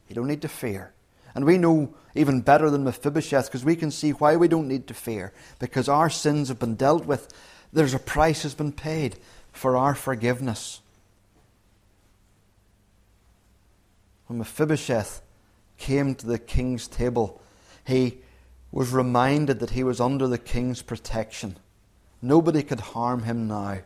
You 0.08 0.16
don't 0.16 0.28
need 0.28 0.42
to 0.42 0.48
fear. 0.48 0.94
And 1.34 1.46
we 1.46 1.58
know 1.58 1.94
even 2.14 2.42
better 2.42 2.70
than 2.70 2.84
Mephibosheth 2.84 3.48
because 3.48 3.66
we 3.66 3.76
can 3.76 3.92
see 3.92 4.12
why 4.12 4.36
we 4.36 4.48
don't 4.48 4.68
need 4.68 4.88
to 4.88 4.94
fear. 4.94 5.34
Because 5.60 5.90
our 5.90 6.10
sins 6.10 6.48
have 6.48 6.60
been 6.60 6.76
dealt 6.76 7.06
with. 7.06 7.28
There's 7.74 7.94
a 7.94 8.00
price 8.00 8.44
has 8.44 8.56
been 8.56 8.72
paid 8.72 9.18
for 9.52 9.76
our 9.76 9.96
forgiveness. 9.96 10.80
When 14.28 14.40
Mephibosheth 14.40 15.22
came 15.78 16.16
to 16.16 16.26
the 16.26 16.40
king's 16.40 16.88
table, 16.88 17.42
he 17.86 18.20
was 18.72 18.92
reminded 18.92 19.60
that 19.60 19.72
he 19.72 19.84
was 19.84 20.02
under 20.02 20.28
the 20.28 20.38
king's 20.38 20.82
protection. 20.82 21.58
Nobody 22.22 22.64
could 22.64 22.80
harm 22.80 23.24
him 23.24 23.48
now. 23.48 23.80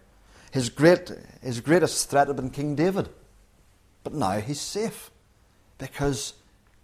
His, 0.52 0.70
great, 0.70 1.12
his 1.42 1.60
greatest 1.60 2.10
threat 2.10 2.28
had 2.28 2.36
been 2.36 2.50
King 2.50 2.76
David. 2.76 3.10
But 4.04 4.14
now 4.14 4.40
he's 4.40 4.62
safe 4.62 5.12
because 5.78 6.34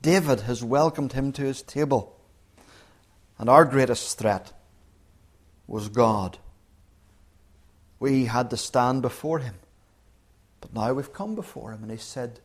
David 0.01 0.41
has 0.41 0.63
welcomed 0.63 1.13
him 1.13 1.31
to 1.31 1.43
his 1.43 1.61
table. 1.61 2.15
And 3.39 3.49
our 3.49 3.65
greatest 3.65 4.17
threat 4.19 4.51
was 5.67 5.89
God. 5.89 6.37
We 7.99 8.25
had 8.25 8.49
to 8.51 8.57
stand 8.57 9.01
before 9.01 9.39
him. 9.39 9.55
But 10.61 10.73
now 10.73 10.93
we've 10.93 11.13
come 11.13 11.35
before 11.35 11.71
him 11.71 11.81
and 11.81 11.91
he 11.91 11.97
said, 11.97 12.39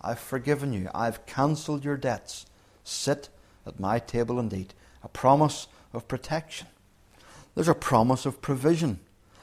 I've 0.00 0.18
forgiven 0.18 0.72
you. 0.72 0.88
I've 0.94 1.26
cancelled 1.26 1.84
your 1.84 1.96
debts. 1.96 2.46
Sit 2.84 3.28
at 3.66 3.80
my 3.80 3.98
table 3.98 4.38
and 4.38 4.52
eat. 4.52 4.74
A 5.02 5.08
promise 5.08 5.66
of 5.92 6.08
protection. 6.08 6.66
There's 7.54 7.68
a 7.68 7.74
promise 7.74 8.26
of 8.26 8.40
provision. 8.40 9.00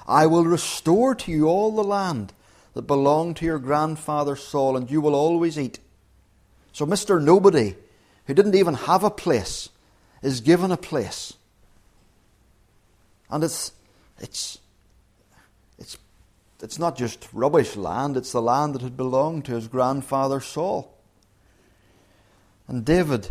I 0.07 0.25
will 0.25 0.45
restore 0.45 1.13
to 1.15 1.31
you 1.31 1.47
all 1.47 1.71
the 1.71 1.83
land 1.83 2.33
that 2.73 2.83
belonged 2.83 3.37
to 3.37 3.45
your 3.45 3.59
grandfather 3.59 4.35
Saul, 4.35 4.77
and 4.77 4.89
you 4.89 5.01
will 5.01 5.15
always 5.15 5.59
eat. 5.59 5.79
So, 6.71 6.85
Mr. 6.85 7.21
Nobody, 7.21 7.75
who 8.25 8.33
didn't 8.33 8.55
even 8.55 8.75
have 8.75 9.03
a 9.03 9.09
place, 9.09 9.69
is 10.21 10.41
given 10.41 10.71
a 10.71 10.77
place. 10.77 11.33
And 13.29 13.43
it's, 13.43 13.71
it's, 14.19 14.59
it's 16.61 16.79
not 16.79 16.97
just 16.97 17.27
rubbish 17.33 17.75
land, 17.75 18.17
it's 18.17 18.31
the 18.31 18.41
land 18.41 18.75
that 18.75 18.81
had 18.81 18.97
belonged 18.97 19.45
to 19.45 19.55
his 19.55 19.67
grandfather 19.67 20.41
Saul. 20.41 20.93
And 22.67 22.83
David 22.83 23.29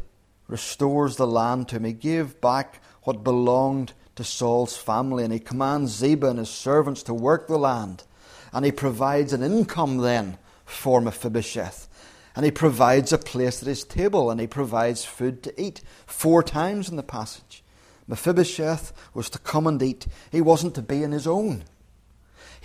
restores 0.48 1.16
the 1.16 1.26
land 1.26 1.68
to 1.68 1.76
him. 1.76 1.84
He 1.84 1.92
gave 1.92 2.40
back 2.40 2.80
what 3.02 3.24
belonged 3.24 3.92
to 4.14 4.24
Saul's 4.24 4.76
family, 4.76 5.24
and 5.24 5.32
he 5.32 5.38
commands 5.38 5.92
Ziba 5.92 6.28
and 6.28 6.38
his 6.38 6.48
servants 6.48 7.02
to 7.04 7.14
work 7.14 7.46
the 7.46 7.58
land. 7.58 8.04
And 8.52 8.64
he 8.64 8.72
provides 8.72 9.32
an 9.32 9.42
income 9.42 9.98
then 9.98 10.38
for 10.64 11.00
Mephibosheth. 11.00 11.88
And 12.34 12.44
he 12.44 12.50
provides 12.50 13.12
a 13.12 13.18
place 13.18 13.62
at 13.62 13.68
his 13.68 13.84
table, 13.84 14.30
and 14.30 14.40
he 14.40 14.46
provides 14.46 15.04
food 15.04 15.42
to 15.42 15.60
eat. 15.60 15.82
Four 16.06 16.42
times 16.42 16.88
in 16.88 16.96
the 16.96 17.02
passage. 17.02 17.62
Mephibosheth 18.06 18.92
was 19.14 19.28
to 19.30 19.38
come 19.38 19.66
and 19.66 19.82
eat. 19.82 20.06
He 20.30 20.40
wasn't 20.40 20.74
to 20.76 20.82
be 20.82 21.02
in 21.02 21.12
his 21.12 21.26
own. 21.26 21.64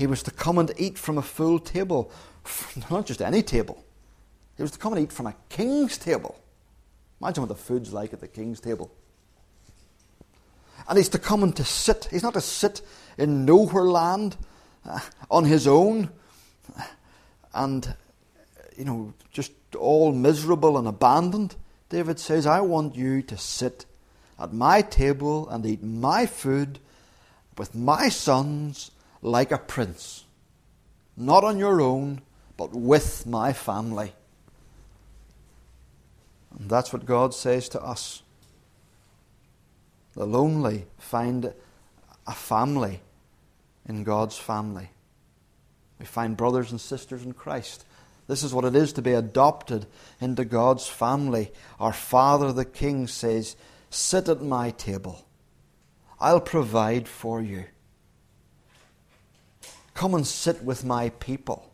He 0.01 0.07
was 0.07 0.23
to 0.23 0.31
come 0.31 0.57
and 0.57 0.73
eat 0.77 0.97
from 0.97 1.19
a 1.19 1.21
full 1.21 1.59
table, 1.59 2.11
not 2.89 3.05
just 3.05 3.21
any 3.21 3.43
table. 3.43 3.85
He 4.57 4.63
was 4.63 4.71
to 4.71 4.79
come 4.79 4.93
and 4.93 5.03
eat 5.03 5.11
from 5.11 5.27
a 5.27 5.35
king's 5.47 5.95
table. 5.95 6.41
Imagine 7.21 7.43
what 7.43 7.49
the 7.49 7.63
food's 7.63 7.93
like 7.93 8.11
at 8.11 8.19
the 8.19 8.27
king's 8.27 8.59
table. 8.59 8.91
And 10.89 10.97
he's 10.97 11.09
to 11.09 11.19
come 11.19 11.43
and 11.43 11.55
to 11.55 11.63
sit. 11.63 12.07
He's 12.09 12.23
not 12.23 12.33
to 12.33 12.41
sit 12.41 12.81
in 13.19 13.45
nowhere 13.45 13.83
land 13.83 14.37
uh, 14.89 15.01
on 15.29 15.45
his 15.45 15.67
own 15.67 16.09
and, 17.53 17.93
you 18.75 18.85
know, 18.85 19.13
just 19.31 19.51
all 19.77 20.11
miserable 20.13 20.79
and 20.79 20.87
abandoned. 20.87 21.55
David 21.89 22.19
says, 22.19 22.47
I 22.47 22.61
want 22.61 22.95
you 22.95 23.21
to 23.21 23.37
sit 23.37 23.85
at 24.39 24.51
my 24.51 24.81
table 24.81 25.47
and 25.47 25.63
eat 25.63 25.83
my 25.83 26.25
food 26.25 26.79
with 27.55 27.75
my 27.75 28.09
sons 28.09 28.89
like 29.21 29.51
a 29.51 29.57
prince. 29.57 30.25
Not 31.15 31.43
on 31.43 31.57
your 31.57 31.81
own, 31.81 32.21
but 32.57 32.73
with 32.73 33.25
my 33.25 33.53
family. 33.53 34.13
And 36.57 36.69
that's 36.69 36.91
what 36.91 37.05
God 37.05 37.33
says 37.33 37.69
to 37.69 37.81
us. 37.81 38.23
The 40.13 40.25
lonely 40.25 40.85
find 40.97 41.53
a 42.27 42.33
family 42.33 43.01
in 43.87 44.03
God's 44.03 44.37
family. 44.37 44.89
We 45.99 46.05
find 46.05 46.35
brothers 46.35 46.71
and 46.71 46.81
sisters 46.81 47.23
in 47.23 47.33
Christ. 47.33 47.85
This 48.27 48.43
is 48.43 48.53
what 48.53 48.65
it 48.65 48.75
is 48.75 48.93
to 48.93 49.01
be 49.01 49.13
adopted 49.13 49.85
into 50.19 50.45
God's 50.45 50.87
family. 50.87 51.51
Our 51.79 51.93
Father 51.93 52.51
the 52.51 52.65
King 52.65 53.07
says, 53.07 53.55
Sit 53.89 54.29
at 54.29 54.41
my 54.41 54.71
table. 54.71 55.25
I'll 56.19 56.41
provide 56.41 57.07
for 57.07 57.41
you. 57.41 57.65
Come 59.93 60.13
and 60.15 60.25
sit 60.25 60.63
with 60.63 60.85
my 60.85 61.09
people. 61.09 61.71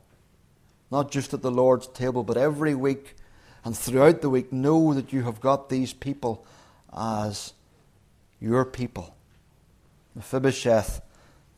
Not 0.89 1.11
just 1.11 1.33
at 1.33 1.41
the 1.41 1.51
Lord's 1.51 1.87
table, 1.87 2.23
but 2.23 2.37
every 2.37 2.73
week 2.73 3.15
and 3.63 3.77
throughout 3.77 4.21
the 4.21 4.29
week. 4.29 4.51
Know 4.53 4.93
that 4.93 5.11
you 5.11 5.23
have 5.23 5.41
got 5.41 5.69
these 5.69 5.93
people 5.93 6.45
as 6.95 7.53
your 8.39 8.65
people. 8.65 9.15
Mephibosheth 10.15 11.01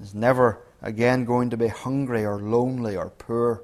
is 0.02 0.14
never 0.14 0.60
again 0.82 1.26
going 1.26 1.50
to 1.52 1.58
be 1.58 1.68
hungry 1.68 2.26
or 2.26 2.40
lonely 2.40 2.98
or 2.98 3.10
poor. 3.10 3.64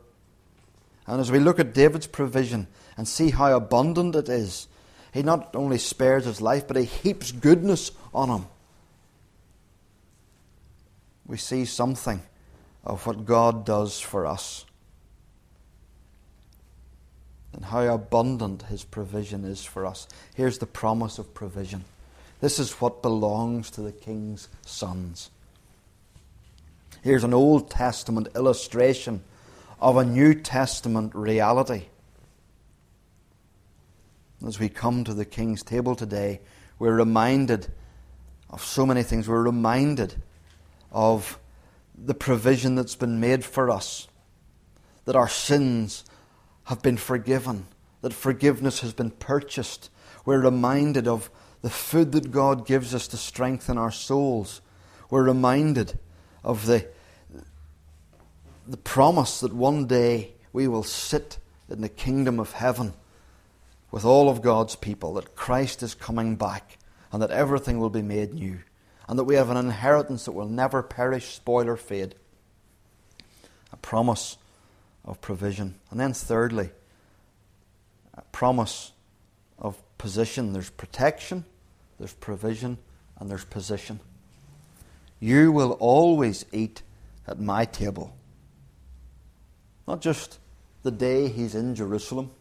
And 1.07 1.19
as 1.19 1.31
we 1.31 1.39
look 1.39 1.59
at 1.59 1.73
David's 1.73 2.07
provision 2.07 2.67
and 2.97 3.07
see 3.07 3.31
how 3.31 3.55
abundant 3.55 4.15
it 4.15 4.29
is, 4.29 4.67
he 5.13 5.23
not 5.23 5.55
only 5.55 5.77
spares 5.77 6.25
his 6.25 6.41
life, 6.41 6.67
but 6.67 6.77
he 6.77 6.83
heaps 6.83 7.31
goodness 7.31 7.91
on 8.13 8.29
him. 8.29 8.45
We 11.25 11.37
see 11.37 11.65
something 11.65 12.21
of 12.85 13.05
what 13.07 13.25
God 13.25 13.65
does 13.65 13.99
for 13.99 14.25
us 14.25 14.65
and 17.53 17.65
how 17.65 17.81
abundant 17.81 18.63
his 18.63 18.83
provision 18.83 19.43
is 19.45 19.63
for 19.63 19.85
us. 19.85 20.07
Here's 20.35 20.57
the 20.57 20.65
promise 20.65 21.17
of 21.17 21.33
provision. 21.33 21.85
This 22.41 22.59
is 22.59 22.73
what 22.73 23.01
belongs 23.01 23.71
to 23.71 23.81
the 23.81 23.93
king's 23.93 24.49
sons. 24.65 25.31
Here's 27.01 27.23
an 27.23 27.33
Old 27.33 27.69
Testament 27.69 28.27
illustration 28.35 29.23
of 29.79 29.97
a 29.97 30.03
New 30.03 30.33
Testament 30.33 31.13
reality. 31.15 31.83
As 34.45 34.59
we 34.59 34.69
come 34.69 35.03
to 35.03 35.13
the 35.13 35.25
King's 35.25 35.63
table 35.63 35.95
today, 35.95 36.41
we're 36.77 36.95
reminded 36.95 37.67
of 38.49 38.63
so 38.63 38.85
many 38.85 39.03
things. 39.03 39.27
We're 39.27 39.43
reminded 39.43 40.15
of 40.91 41.39
the 41.97 42.13
provision 42.13 42.75
that's 42.75 42.95
been 42.95 43.19
made 43.19 43.45
for 43.45 43.69
us, 43.69 44.07
that 45.05 45.15
our 45.15 45.29
sins 45.29 46.03
have 46.65 46.81
been 46.81 46.97
forgiven, 46.97 47.67
that 48.01 48.13
forgiveness 48.13 48.81
has 48.81 48.93
been 48.93 49.11
purchased. 49.11 49.89
We're 50.25 50.41
reminded 50.41 51.07
of 51.07 51.29
the 51.61 51.69
food 51.69 52.11
that 52.11 52.31
God 52.31 52.65
gives 52.65 52.93
us 52.93 53.07
to 53.09 53.17
strengthen 53.17 53.77
our 53.77 53.91
souls. 53.91 54.61
We're 55.09 55.23
reminded 55.23 55.97
of 56.43 56.65
the 56.65 56.87
the 58.67 58.77
promise 58.77 59.39
that 59.41 59.53
one 59.53 59.85
day 59.85 60.33
we 60.51 60.67
will 60.67 60.83
sit 60.83 61.37
in 61.69 61.81
the 61.81 61.89
kingdom 61.89 62.39
of 62.39 62.53
heaven 62.53 62.93
with 63.91 64.05
all 64.05 64.29
of 64.29 64.41
God's 64.41 64.75
people, 64.75 65.13
that 65.13 65.35
Christ 65.35 65.83
is 65.83 65.93
coming 65.93 66.35
back, 66.35 66.77
and 67.11 67.21
that 67.21 67.31
everything 67.31 67.79
will 67.79 67.89
be 67.89 68.01
made 68.01 68.33
new, 68.33 68.59
and 69.07 69.19
that 69.19 69.23
we 69.25 69.35
have 69.35 69.49
an 69.49 69.57
inheritance 69.57 70.25
that 70.25 70.31
will 70.31 70.49
never 70.49 70.81
perish, 70.81 71.35
spoil, 71.35 71.69
or 71.69 71.77
fade. 71.77 72.15
A 73.71 73.77
promise 73.77 74.37
of 75.03 75.21
provision. 75.21 75.75
And 75.91 75.99
then, 75.99 76.13
thirdly, 76.13 76.71
a 78.15 78.21
promise 78.31 78.91
of 79.59 79.81
position. 79.97 80.53
There's 80.53 80.69
protection, 80.69 81.45
there's 81.99 82.13
provision, 82.13 82.77
and 83.19 83.29
there's 83.29 83.45
position. 83.45 83.99
You 85.19 85.51
will 85.51 85.73
always 85.73 86.45
eat 86.51 86.81
at 87.27 87.39
my 87.39 87.65
table. 87.65 88.15
Not 89.87 90.01
just 90.01 90.39
the 90.83 90.91
day 90.91 91.27
he's 91.27 91.55
in 91.55 91.75
Jerusalem. 91.75 92.31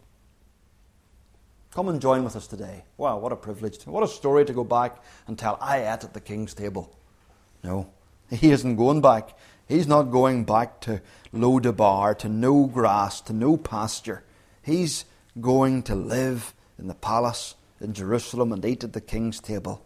Come 1.75 1.89
and 1.89 2.01
join 2.01 2.23
with 2.23 2.37
us 2.37 2.47
today. 2.47 2.85
Wow, 2.97 3.19
what 3.19 3.33
a 3.33 3.37
privilege. 3.37 3.83
What 3.85 4.05
a 4.05 4.09
story 4.09 4.45
to 4.45 4.53
go 4.53 4.63
back 4.63 5.03
and 5.27 5.37
tell, 5.37 5.59
I 5.61 5.79
ate 5.81 6.05
at 6.05 6.15
the 6.15 6.21
king's 6.21 6.55
table. 6.55 6.97
No, 7.65 7.91
he 8.31 8.53
isn't 8.53 8.77
going 8.77 9.01
back. 9.01 9.37
He's 9.67 9.89
not 9.89 10.05
going 10.05 10.45
back 10.45 10.81
to 10.83 11.03
Lo-debar, 11.33 12.15
to 12.17 12.29
no 12.29 12.67
grass, 12.67 13.21
to 13.23 13.33
no 13.33 13.57
pasture. 13.57 14.23
He's 14.63 15.05
going 15.41 15.83
to 15.85 15.97
live 15.97 16.55
in 16.79 16.87
the 16.87 16.95
palace 16.95 17.57
in 17.81 17.93
Jerusalem 17.93 18.53
and 18.53 18.65
eat 18.65 18.85
at 18.85 18.93
the 18.93 19.01
king's 19.01 19.41
table. 19.41 19.85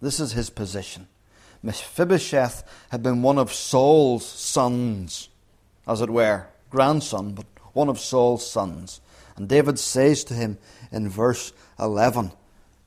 This 0.00 0.18
is 0.18 0.32
his 0.32 0.48
position. 0.48 1.06
Mephibosheth 1.62 2.62
had 2.90 3.02
been 3.02 3.20
one 3.20 3.36
of 3.36 3.52
Saul's 3.52 4.24
sons 4.24 5.28
as 5.86 6.00
it 6.00 6.08
were, 6.08 6.46
grandson, 6.70 7.34
but 7.34 7.44
one 7.74 7.90
of 7.90 8.00
Saul's 8.00 8.48
sons. 8.48 9.02
And 9.38 9.48
David 9.48 9.78
says 9.78 10.24
to 10.24 10.34
him 10.34 10.58
in 10.90 11.08
verse 11.08 11.52
11, 11.78 12.32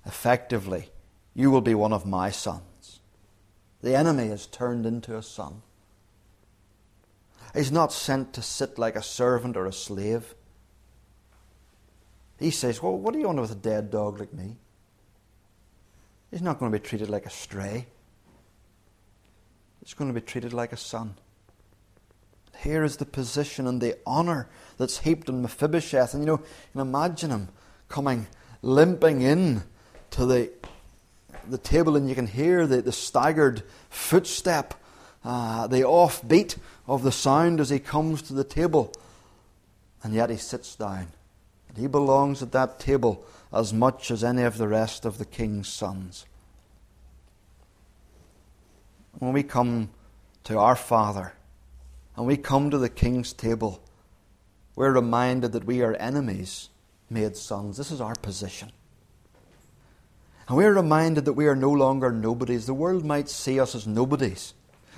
effectively, 0.06 0.90
You 1.34 1.50
will 1.50 1.62
be 1.62 1.74
one 1.74 1.94
of 1.94 2.06
my 2.06 2.30
sons. 2.30 3.00
The 3.82 3.96
enemy 3.96 4.26
is 4.26 4.48
turned 4.48 4.86
into 4.86 5.18
a 5.18 5.24
son. 5.24 5.62
He's 7.56 7.72
not 7.72 7.94
sent 7.94 8.34
to 8.34 8.42
sit 8.42 8.78
like 8.78 8.98
a 8.98 9.02
servant 9.02 9.56
or 9.56 9.66
a 9.66 9.74
slave. 9.74 10.36
He 12.38 12.52
says, 12.52 12.84
Well, 12.84 12.98
what 12.98 13.14
do 13.14 13.20
you 13.20 13.28
want 13.28 13.40
with 13.40 13.52
a 13.52 13.56
dead 13.56 13.90
dog 13.90 14.20
like 14.20 14.34
me? 14.34 14.58
He's 16.32 16.42
not 16.42 16.60
going 16.60 16.72
to 16.72 16.78
be 16.78 16.86
treated 16.86 17.10
like 17.10 17.26
a 17.26 17.30
stray. 17.30 17.88
He's 19.82 19.94
going 19.94 20.14
to 20.14 20.20
be 20.20 20.26
treated 20.26 20.52
like 20.52 20.74
a 20.74 20.78
son. 20.78 21.16
Here 22.60 22.84
is 22.84 22.98
the 22.98 23.06
position 23.06 23.68
and 23.68 23.82
the 23.82 23.98
honour 24.06 24.48
that's 24.78 25.00
heaped 25.00 25.30
on 25.30 25.42
Mephibosheth. 25.42 26.14
And 26.14 26.24
you 26.24 26.28
know, 26.28 26.38
you 26.38 26.72
can 26.74 26.82
imagine 26.82 27.32
him 27.32 27.48
coming 27.90 28.28
limping 28.62 29.22
in 29.22 29.64
to 30.12 30.26
the, 30.26 30.52
the 31.50 31.58
table, 31.58 31.96
and 31.96 32.08
you 32.08 32.16
can 32.16 32.28
hear 32.28 32.68
the, 32.68 32.82
the 32.82 32.92
staggered 32.92 33.64
footstep, 33.90 34.74
uh, 35.24 35.68
the 35.68 35.82
offbeat 35.82 36.58
of 36.88 37.04
the 37.04 37.12
sound 37.12 37.60
as 37.60 37.70
he 37.70 37.80
comes 37.80 38.22
to 38.24 38.34
the 38.34 38.44
table. 38.44 38.94
And 40.04 40.14
yet 40.14 40.30
he 40.30 40.38
sits 40.38 40.76
down. 40.76 41.08
And 41.70 41.78
he 41.78 41.88
belongs 41.88 42.42
at 42.42 42.52
that 42.52 42.80
table 42.80 43.26
as 43.54 43.74
much 43.74 44.12
as 44.12 44.24
any 44.24 44.44
of 44.44 44.58
the 44.58 44.68
rest 44.68 45.06
of 45.06 45.18
the 45.18 45.26
king's 45.26 45.68
sons. 45.68 46.26
When 49.20 49.34
we 49.34 49.44
come 49.44 49.90
to 50.46 50.58
our 50.58 50.76
Father, 50.76 51.34
and 52.16 52.26
we 52.26 52.38
come 52.38 52.70
to 52.70 52.78
the 52.78 52.90
king's 52.90 53.34
table, 53.34 53.82
we're 54.76 54.92
reminded 54.92 55.52
that 55.54 55.66
we 55.66 55.82
are 55.82 55.94
enemies 55.96 56.70
made 57.10 57.36
sons. 57.36 57.78
This 57.78 57.92
is 57.92 58.02
our 58.02 58.16
position. 58.16 58.72
And 60.48 60.58
we're 60.58 60.74
reminded 60.74 61.26
that 61.26 61.34
we 61.34 61.48
are 61.48 61.56
no 61.56 61.72
longer 61.72 62.12
nobodies. 62.12 62.66
The 62.66 62.74
world 62.74 63.06
might 63.06 63.30
see 63.30 63.60
us 63.60 63.76
as 63.76 63.88
nobodies, 63.88 64.54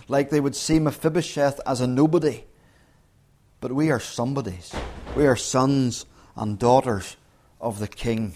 like 0.08 0.30
they 0.30 0.40
would 0.40 0.56
see 0.56 0.80
Mephibosheth 0.80 1.60
as 1.66 1.82
a 1.82 1.88
nobody. 1.88 2.46
But 3.60 3.72
we 3.72 3.92
are 3.92 4.00
somebodies. 4.00 4.74
We 5.16 5.26
are 5.26 5.36
sons 5.36 6.06
and 6.36 6.58
daughters 6.58 7.18
of 7.62 7.80
the 7.80 7.88
King. 7.88 8.34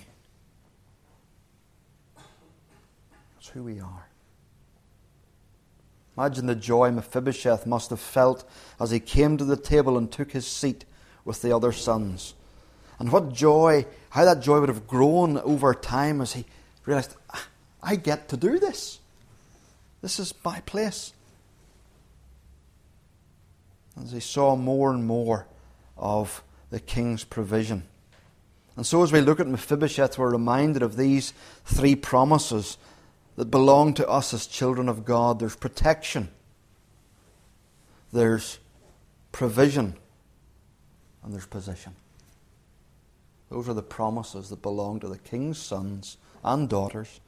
That's 3.35 3.49
who 3.49 3.63
we 3.63 3.79
are. 3.79 4.07
Imagine 6.17 6.47
the 6.47 6.55
joy 6.55 6.89
Mephibosheth 6.91 7.67
must 7.67 7.91
have 7.91 7.99
felt 7.99 8.43
as 8.79 8.89
he 8.89 8.99
came 8.99 9.37
to 9.37 9.45
the 9.45 9.55
table 9.55 9.97
and 9.97 10.11
took 10.11 10.31
his 10.31 10.47
seat 10.47 10.83
with 11.23 11.43
the 11.43 11.55
other 11.55 11.71
sons. 11.71 12.33
And 12.97 13.11
what 13.11 13.33
joy, 13.33 13.85
how 14.09 14.25
that 14.25 14.41
joy 14.41 14.59
would 14.59 14.69
have 14.69 14.87
grown 14.87 15.37
over 15.37 15.73
time 15.75 16.19
as 16.21 16.33
he 16.33 16.45
realized, 16.85 17.15
ah, 17.29 17.47
I 17.83 17.95
get 17.97 18.29
to 18.29 18.37
do 18.37 18.57
this. 18.57 18.99
This 20.01 20.19
is 20.19 20.33
my 20.43 20.59
place. 20.61 21.13
As 24.01 24.11
he 24.11 24.19
saw 24.19 24.55
more 24.55 24.91
and 24.91 25.05
more 25.05 25.45
of 25.97 26.43
the 26.71 26.79
king's 26.79 27.23
provision. 27.23 27.83
And 28.75 28.85
so, 28.85 29.01
as 29.01 29.11
we 29.11 29.21
look 29.21 29.39
at 29.39 29.47
Mephibosheth, 29.47 30.17
we're 30.17 30.31
reminded 30.31 30.83
of 30.83 30.97
these 30.97 31.33
three 31.65 31.95
promises 31.95 32.77
that 33.37 33.51
belong 33.51 33.93
to 33.93 34.07
us 34.09 34.33
as 34.33 34.45
children 34.47 34.89
of 34.89 35.05
God 35.05 35.39
there's 35.39 35.55
protection, 35.55 36.27
there's 38.11 38.59
provision, 39.31 39.95
and 41.23 41.33
there's 41.33 41.45
position. 41.45 41.95
Those 43.49 43.69
are 43.69 43.73
the 43.73 43.83
promises 43.83 44.49
that 44.49 44.61
belong 44.61 44.99
to 44.99 45.07
the 45.07 45.17
king's 45.17 45.57
sons 45.57 46.17
and 46.43 46.67
daughters 46.67 47.21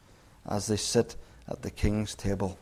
as 0.48 0.68
they 0.68 0.76
sit 0.76 1.16
at 1.48 1.62
the 1.62 1.72
king's 1.72 2.16
table. 2.16 2.58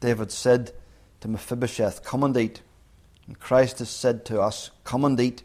David 0.00 0.30
said 0.30 0.72
to 1.20 1.28
Mephibosheth, 1.28 2.04
Come 2.04 2.22
and 2.22 2.36
eat. 2.36 2.60
And 3.26 3.40
Christ 3.40 3.78
has 3.78 3.88
said 3.88 4.24
to 4.26 4.40
us, 4.40 4.70
Come 4.84 5.04
and 5.04 5.18
eat, 5.18 5.42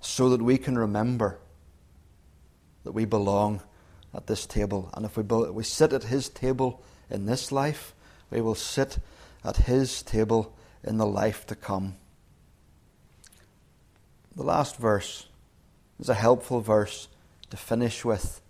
so 0.00 0.30
that 0.30 0.40
we 0.40 0.56
can 0.56 0.78
remember 0.78 1.38
that 2.84 2.92
we 2.92 3.04
belong 3.04 3.60
at 4.16 4.26
this 4.26 4.46
table. 4.46 4.90
And 4.94 5.04
if 5.04 5.16
we, 5.16 5.22
we 5.22 5.62
sit 5.62 5.92
at 5.92 6.04
his 6.04 6.28
table 6.28 6.82
in 7.10 7.26
this 7.26 7.52
life, 7.52 7.94
we 8.30 8.40
will 8.40 8.54
sit 8.54 8.98
at 9.44 9.56
his 9.58 10.02
table 10.02 10.56
in 10.82 10.96
the 10.96 11.06
life 11.06 11.46
to 11.46 11.54
come. 11.54 11.96
The 14.34 14.42
last 14.42 14.76
verse 14.76 15.26
is 16.00 16.08
a 16.08 16.14
helpful 16.14 16.60
verse 16.60 17.08
to 17.50 17.56
finish 17.56 18.04
with. 18.04 18.40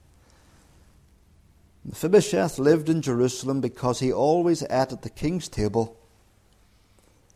Mephibosheth 1.85 2.59
lived 2.59 2.89
in 2.89 3.03
Jerusalem 3.03 3.61
because 3.61 4.01
he 4.01 4.13
always 4.13 4.63
ate 4.63 4.93
at 4.93 5.03
the 5.03 5.11
king's 5.11 5.49
table. 5.49 5.97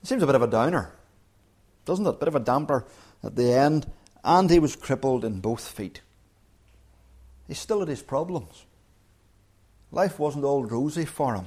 It 0.02 0.08
seems 0.08 0.22
a 0.22 0.26
bit 0.26 0.34
of 0.34 0.42
a 0.42 0.48
downer, 0.48 0.92
doesn't 1.84 2.06
it? 2.06 2.10
A 2.10 2.12
bit 2.14 2.28
of 2.28 2.34
a 2.34 2.40
damper 2.40 2.86
at 3.22 3.36
the 3.36 3.52
end. 3.52 3.90
And 4.24 4.50
he 4.50 4.58
was 4.58 4.76
crippled 4.76 5.24
in 5.24 5.40
both 5.40 5.66
feet. 5.66 6.00
He 7.50 7.54
still 7.54 7.80
had 7.80 7.88
his 7.88 8.00
problems. 8.00 8.64
Life 9.90 10.20
wasn't 10.20 10.44
all 10.44 10.64
rosy 10.64 11.04
for 11.04 11.34
him. 11.34 11.46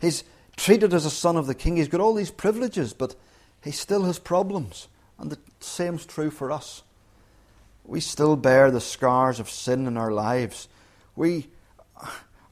He's 0.00 0.22
treated 0.56 0.94
as 0.94 1.04
a 1.04 1.10
son 1.10 1.36
of 1.36 1.48
the 1.48 1.56
king. 1.56 1.76
He's 1.76 1.88
got 1.88 2.00
all 2.00 2.14
these 2.14 2.30
privileges, 2.30 2.92
but 2.92 3.16
he 3.64 3.72
still 3.72 4.04
has 4.04 4.20
problems. 4.20 4.86
And 5.18 5.28
the 5.28 5.38
same's 5.58 6.06
true 6.06 6.30
for 6.30 6.52
us. 6.52 6.84
We 7.84 7.98
still 7.98 8.36
bear 8.36 8.70
the 8.70 8.80
scars 8.80 9.40
of 9.40 9.50
sin 9.50 9.88
in 9.88 9.96
our 9.96 10.12
lives. 10.12 10.68
We 11.16 11.48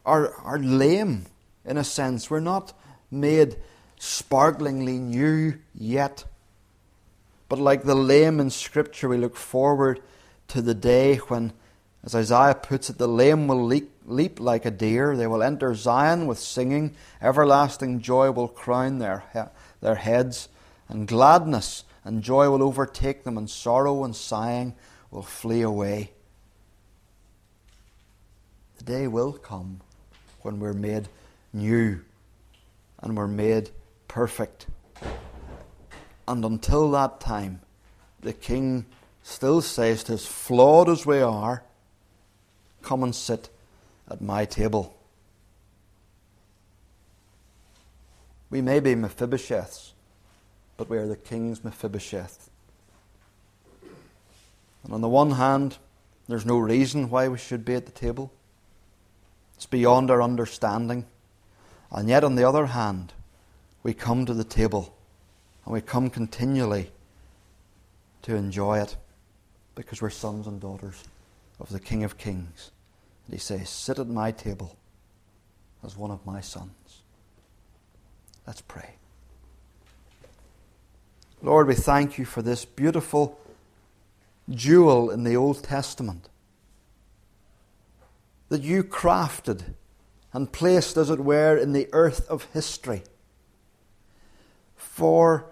are, 0.04 0.34
are 0.34 0.58
lame, 0.58 1.26
in 1.64 1.76
a 1.76 1.84
sense. 1.84 2.30
We're 2.30 2.40
not 2.40 2.72
made 3.12 3.54
sparklingly 3.96 4.98
new 4.98 5.54
yet. 5.72 6.24
But 7.48 7.60
like 7.60 7.84
the 7.84 7.94
lame 7.94 8.40
in 8.40 8.50
Scripture, 8.50 9.08
we 9.08 9.18
look 9.18 9.36
forward 9.36 10.00
to 10.48 10.62
the 10.62 10.74
day 10.74 11.16
when, 11.16 11.52
as 12.04 12.14
Isaiah 12.14 12.54
puts 12.54 12.90
it, 12.90 12.98
the 12.98 13.08
lame 13.08 13.46
will 13.48 13.64
leap, 13.64 13.90
leap 14.04 14.40
like 14.40 14.64
a 14.64 14.70
deer. 14.70 15.16
They 15.16 15.26
will 15.26 15.42
enter 15.42 15.74
Zion 15.74 16.26
with 16.26 16.38
singing. 16.38 16.94
Everlasting 17.20 18.00
joy 18.00 18.30
will 18.30 18.48
crown 18.48 18.98
their, 18.98 19.50
their 19.80 19.96
heads, 19.96 20.48
and 20.88 21.08
gladness 21.08 21.84
and 22.04 22.22
joy 22.22 22.50
will 22.50 22.62
overtake 22.62 23.24
them, 23.24 23.38
and 23.38 23.48
sorrow 23.48 24.04
and 24.04 24.14
sighing 24.14 24.74
will 25.10 25.22
flee 25.22 25.62
away. 25.62 26.10
The 28.78 28.84
day 28.84 29.06
will 29.06 29.32
come 29.32 29.80
when 30.40 30.58
we're 30.58 30.72
made 30.72 31.08
new 31.52 32.00
and 33.00 33.16
we're 33.16 33.28
made 33.28 33.70
perfect. 34.08 34.66
And 36.26 36.44
until 36.44 36.90
that 36.92 37.20
time, 37.20 37.60
the 38.20 38.32
King 38.32 38.86
still 39.22 39.60
says 39.60 40.04
to 40.04 40.14
us, 40.14 40.26
flawed 40.26 40.88
as 40.88 41.06
we 41.06 41.20
are, 41.20 41.62
come 42.82 43.02
and 43.02 43.14
sit 43.14 43.48
at 44.10 44.20
my 44.20 44.44
table. 44.44 44.96
We 48.50 48.60
may 48.60 48.80
be 48.80 48.94
Mephibosheths, 48.94 49.92
but 50.76 50.90
we 50.90 50.98
are 50.98 51.06
the 51.06 51.16
king's 51.16 51.64
Mephibosheth. 51.64 52.50
And 54.84 54.92
on 54.92 55.00
the 55.00 55.08
one 55.08 55.32
hand, 55.32 55.78
there's 56.28 56.44
no 56.44 56.58
reason 56.58 57.08
why 57.08 57.28
we 57.28 57.38
should 57.38 57.64
be 57.64 57.74
at 57.74 57.86
the 57.86 57.92
table. 57.92 58.32
It's 59.56 59.66
beyond 59.66 60.10
our 60.10 60.20
understanding. 60.20 61.06
And 61.90 62.08
yet, 62.08 62.24
on 62.24 62.34
the 62.34 62.44
other 62.44 62.66
hand, 62.66 63.12
we 63.82 63.94
come 63.94 64.26
to 64.26 64.34
the 64.34 64.44
table 64.44 64.94
and 65.64 65.72
we 65.72 65.80
come 65.80 66.10
continually 66.10 66.90
to 68.22 68.34
enjoy 68.34 68.80
it 68.80 68.96
because 69.74 70.02
we're 70.02 70.10
sons 70.10 70.46
and 70.46 70.60
daughters 70.60 71.04
of 71.60 71.70
the 71.70 71.80
King 71.80 72.04
of 72.04 72.18
Kings. 72.18 72.70
And 73.26 73.34
he 73.34 73.40
says, 73.40 73.68
Sit 73.68 73.98
at 73.98 74.08
my 74.08 74.30
table 74.30 74.76
as 75.84 75.96
one 75.96 76.10
of 76.10 76.24
my 76.26 76.40
sons. 76.40 77.02
Let's 78.46 78.60
pray. 78.60 78.90
Lord, 81.42 81.66
we 81.66 81.74
thank 81.74 82.18
you 82.18 82.24
for 82.24 82.42
this 82.42 82.64
beautiful 82.64 83.38
jewel 84.50 85.10
in 85.10 85.24
the 85.24 85.36
Old 85.36 85.62
Testament 85.62 86.28
that 88.48 88.62
you 88.62 88.84
crafted 88.84 89.74
and 90.32 90.52
placed, 90.52 90.96
as 90.96 91.10
it 91.10 91.20
were, 91.20 91.56
in 91.56 91.72
the 91.72 91.88
earth 91.92 92.28
of 92.28 92.44
history 92.52 93.02
for 94.76 95.46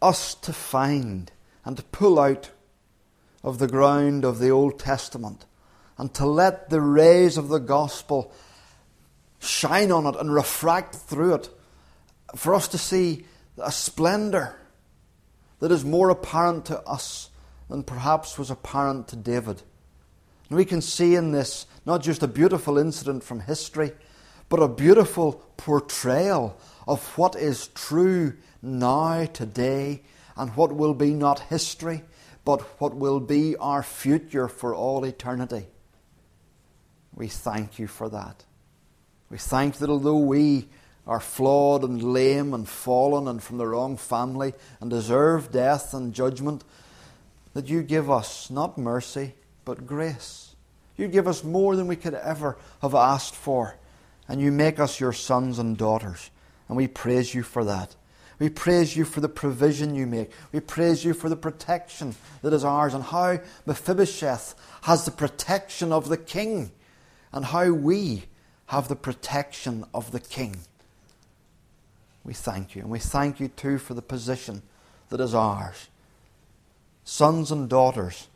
us 0.00 0.34
to 0.34 0.52
find 0.52 1.30
and 1.64 1.76
to 1.76 1.82
pull 1.84 2.18
out 2.18 2.50
of 3.42 3.58
the 3.58 3.68
ground 3.68 4.24
of 4.24 4.38
the 4.38 4.50
Old 4.50 4.78
Testament 4.78 5.46
and 5.98 6.12
to 6.14 6.26
let 6.26 6.70
the 6.70 6.80
rays 6.80 7.36
of 7.36 7.48
the 7.48 7.58
gospel 7.58 8.32
shine 9.40 9.90
on 9.90 10.06
it 10.06 10.16
and 10.16 10.32
refract 10.32 10.94
through 10.94 11.34
it 11.34 11.50
for 12.36 12.54
us 12.54 12.68
to 12.68 12.78
see 12.78 13.26
a 13.58 13.72
splendour 13.72 14.56
that 15.60 15.72
is 15.72 15.84
more 15.84 16.10
apparent 16.10 16.66
to 16.66 16.80
us 16.82 17.30
than 17.68 17.82
perhaps 17.82 18.38
was 18.38 18.50
apparent 18.50 19.08
to 19.08 19.16
David. 19.16 19.62
And 20.48 20.56
we 20.56 20.64
can 20.64 20.80
see 20.80 21.14
in 21.14 21.32
this 21.32 21.66
not 21.84 22.02
just 22.02 22.22
a 22.22 22.28
beautiful 22.28 22.78
incident 22.78 23.24
from 23.24 23.40
history, 23.40 23.92
but 24.48 24.62
a 24.62 24.68
beautiful 24.68 25.44
portrayal 25.56 26.58
of 26.86 27.02
what 27.16 27.36
is 27.36 27.68
true 27.68 28.34
now, 28.60 29.24
today, 29.24 30.02
and 30.36 30.54
what 30.56 30.74
will 30.74 30.94
be 30.94 31.14
not 31.14 31.40
history, 31.40 32.02
but 32.44 32.60
what 32.80 32.94
will 32.94 33.20
be 33.20 33.56
our 33.56 33.82
future 33.82 34.48
for 34.48 34.74
all 34.74 35.04
eternity. 35.04 35.66
We 37.14 37.28
thank 37.28 37.78
you 37.78 37.86
for 37.86 38.08
that. 38.08 38.44
We 39.30 39.38
thank 39.38 39.76
that 39.76 39.90
although 39.90 40.18
we 40.18 40.68
are 41.06 41.20
flawed 41.20 41.82
and 41.82 42.02
lame 42.02 42.54
and 42.54 42.68
fallen 42.68 43.26
and 43.28 43.42
from 43.42 43.58
the 43.58 43.66
wrong 43.66 43.96
family 43.96 44.54
and 44.80 44.90
deserve 44.90 45.52
death 45.52 45.94
and 45.94 46.12
judgment, 46.14 46.64
that 47.54 47.68
you 47.68 47.82
give 47.82 48.10
us 48.10 48.50
not 48.50 48.78
mercy, 48.78 49.34
but 49.64 49.86
grace. 49.86 50.54
You 50.96 51.08
give 51.08 51.26
us 51.26 51.44
more 51.44 51.76
than 51.76 51.86
we 51.86 51.96
could 51.96 52.14
ever 52.14 52.56
have 52.80 52.94
asked 52.94 53.34
for, 53.34 53.76
and 54.28 54.40
you 54.40 54.52
make 54.52 54.78
us 54.78 55.00
your 55.00 55.12
sons 55.12 55.58
and 55.58 55.76
daughters. 55.76 56.30
And 56.68 56.76
we 56.76 56.88
praise 56.88 57.34
you 57.34 57.42
for 57.42 57.64
that. 57.64 57.94
We 58.38 58.48
praise 58.48 58.96
you 58.96 59.04
for 59.04 59.20
the 59.20 59.28
provision 59.28 59.94
you 59.94 60.06
make. 60.06 60.30
We 60.52 60.60
praise 60.60 61.04
you 61.04 61.14
for 61.14 61.28
the 61.28 61.36
protection 61.36 62.14
that 62.42 62.52
is 62.52 62.64
ours, 62.64 62.94
and 62.94 63.04
how 63.04 63.38
Mephibosheth 63.66 64.54
has 64.82 65.04
the 65.04 65.10
protection 65.10 65.92
of 65.92 66.08
the 66.08 66.16
king, 66.16 66.72
and 67.32 67.44
how 67.44 67.70
we 67.72 68.24
have 68.66 68.88
the 68.88 68.96
protection 68.96 69.84
of 69.94 70.12
the 70.12 70.20
king 70.20 70.56
we 72.24 72.34
thank 72.34 72.74
you. 72.74 72.82
And 72.82 72.90
we 72.90 72.98
thank 72.98 73.40
you 73.40 73.48
too 73.48 73.78
for 73.78 73.94
the 73.94 74.02
position 74.02 74.62
that 75.08 75.20
is 75.20 75.34
ours. 75.34 75.88
Sons 77.04 77.50
and 77.50 77.68
daughters 77.68 78.28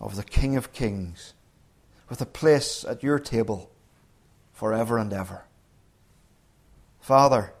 of 0.00 0.16
the 0.16 0.22
King 0.22 0.56
of 0.56 0.72
Kings, 0.72 1.34
with 2.08 2.20
a 2.20 2.26
place 2.26 2.84
at 2.84 3.02
your 3.02 3.18
table 3.18 3.70
forever 4.52 4.98
and 4.98 5.12
ever. 5.12 5.44
Father, 7.00 7.52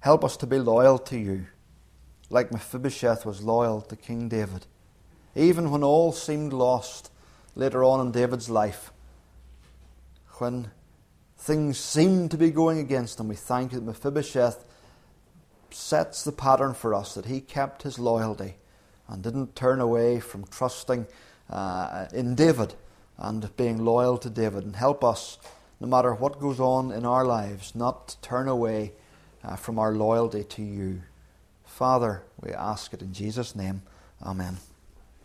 help 0.00 0.24
us 0.24 0.36
to 0.38 0.46
be 0.46 0.58
loyal 0.58 0.98
to 0.98 1.18
you, 1.18 1.46
like 2.30 2.52
Mephibosheth 2.52 3.24
was 3.24 3.42
loyal 3.42 3.80
to 3.82 3.96
King 3.96 4.28
David. 4.28 4.66
Even 5.34 5.70
when 5.70 5.82
all 5.82 6.12
seemed 6.12 6.52
lost 6.52 7.10
later 7.54 7.84
on 7.84 8.00
in 8.00 8.12
David's 8.12 8.50
life, 8.50 8.92
when 10.38 10.70
things 11.36 11.78
seemed 11.78 12.30
to 12.30 12.36
be 12.36 12.50
going 12.50 12.78
against 12.78 13.18
him, 13.18 13.28
we 13.28 13.36
thank 13.36 13.72
you 13.72 13.78
that 13.78 13.84
Mephibosheth 13.86 14.64
sets 15.70 16.24
the 16.24 16.32
pattern 16.32 16.74
for 16.74 16.94
us 16.94 17.14
that 17.14 17.26
he 17.26 17.40
kept 17.40 17.82
his 17.82 17.98
loyalty 17.98 18.56
and 19.08 19.22
didn't 19.22 19.54
turn 19.54 19.80
away 19.80 20.20
from 20.20 20.44
trusting 20.46 21.06
uh, 21.50 22.06
in 22.12 22.34
David 22.34 22.74
and 23.16 23.54
being 23.56 23.84
loyal 23.84 24.18
to 24.18 24.30
David. 24.30 24.64
And 24.64 24.76
help 24.76 25.02
us, 25.02 25.38
no 25.80 25.86
matter 25.86 26.14
what 26.14 26.40
goes 26.40 26.60
on 26.60 26.92
in 26.92 27.04
our 27.04 27.24
lives, 27.24 27.74
not 27.74 28.08
to 28.08 28.20
turn 28.20 28.48
away 28.48 28.92
uh, 29.48 29.56
from 29.56 29.78
our 29.78 29.92
loyalty 29.92 30.44
to 30.44 30.62
you. 30.62 31.02
Father, 31.64 32.22
we 32.40 32.52
ask 32.52 32.92
it 32.92 33.02
in 33.02 33.12
Jesus' 33.12 33.56
name. 33.56 33.82
Amen. 34.22 34.58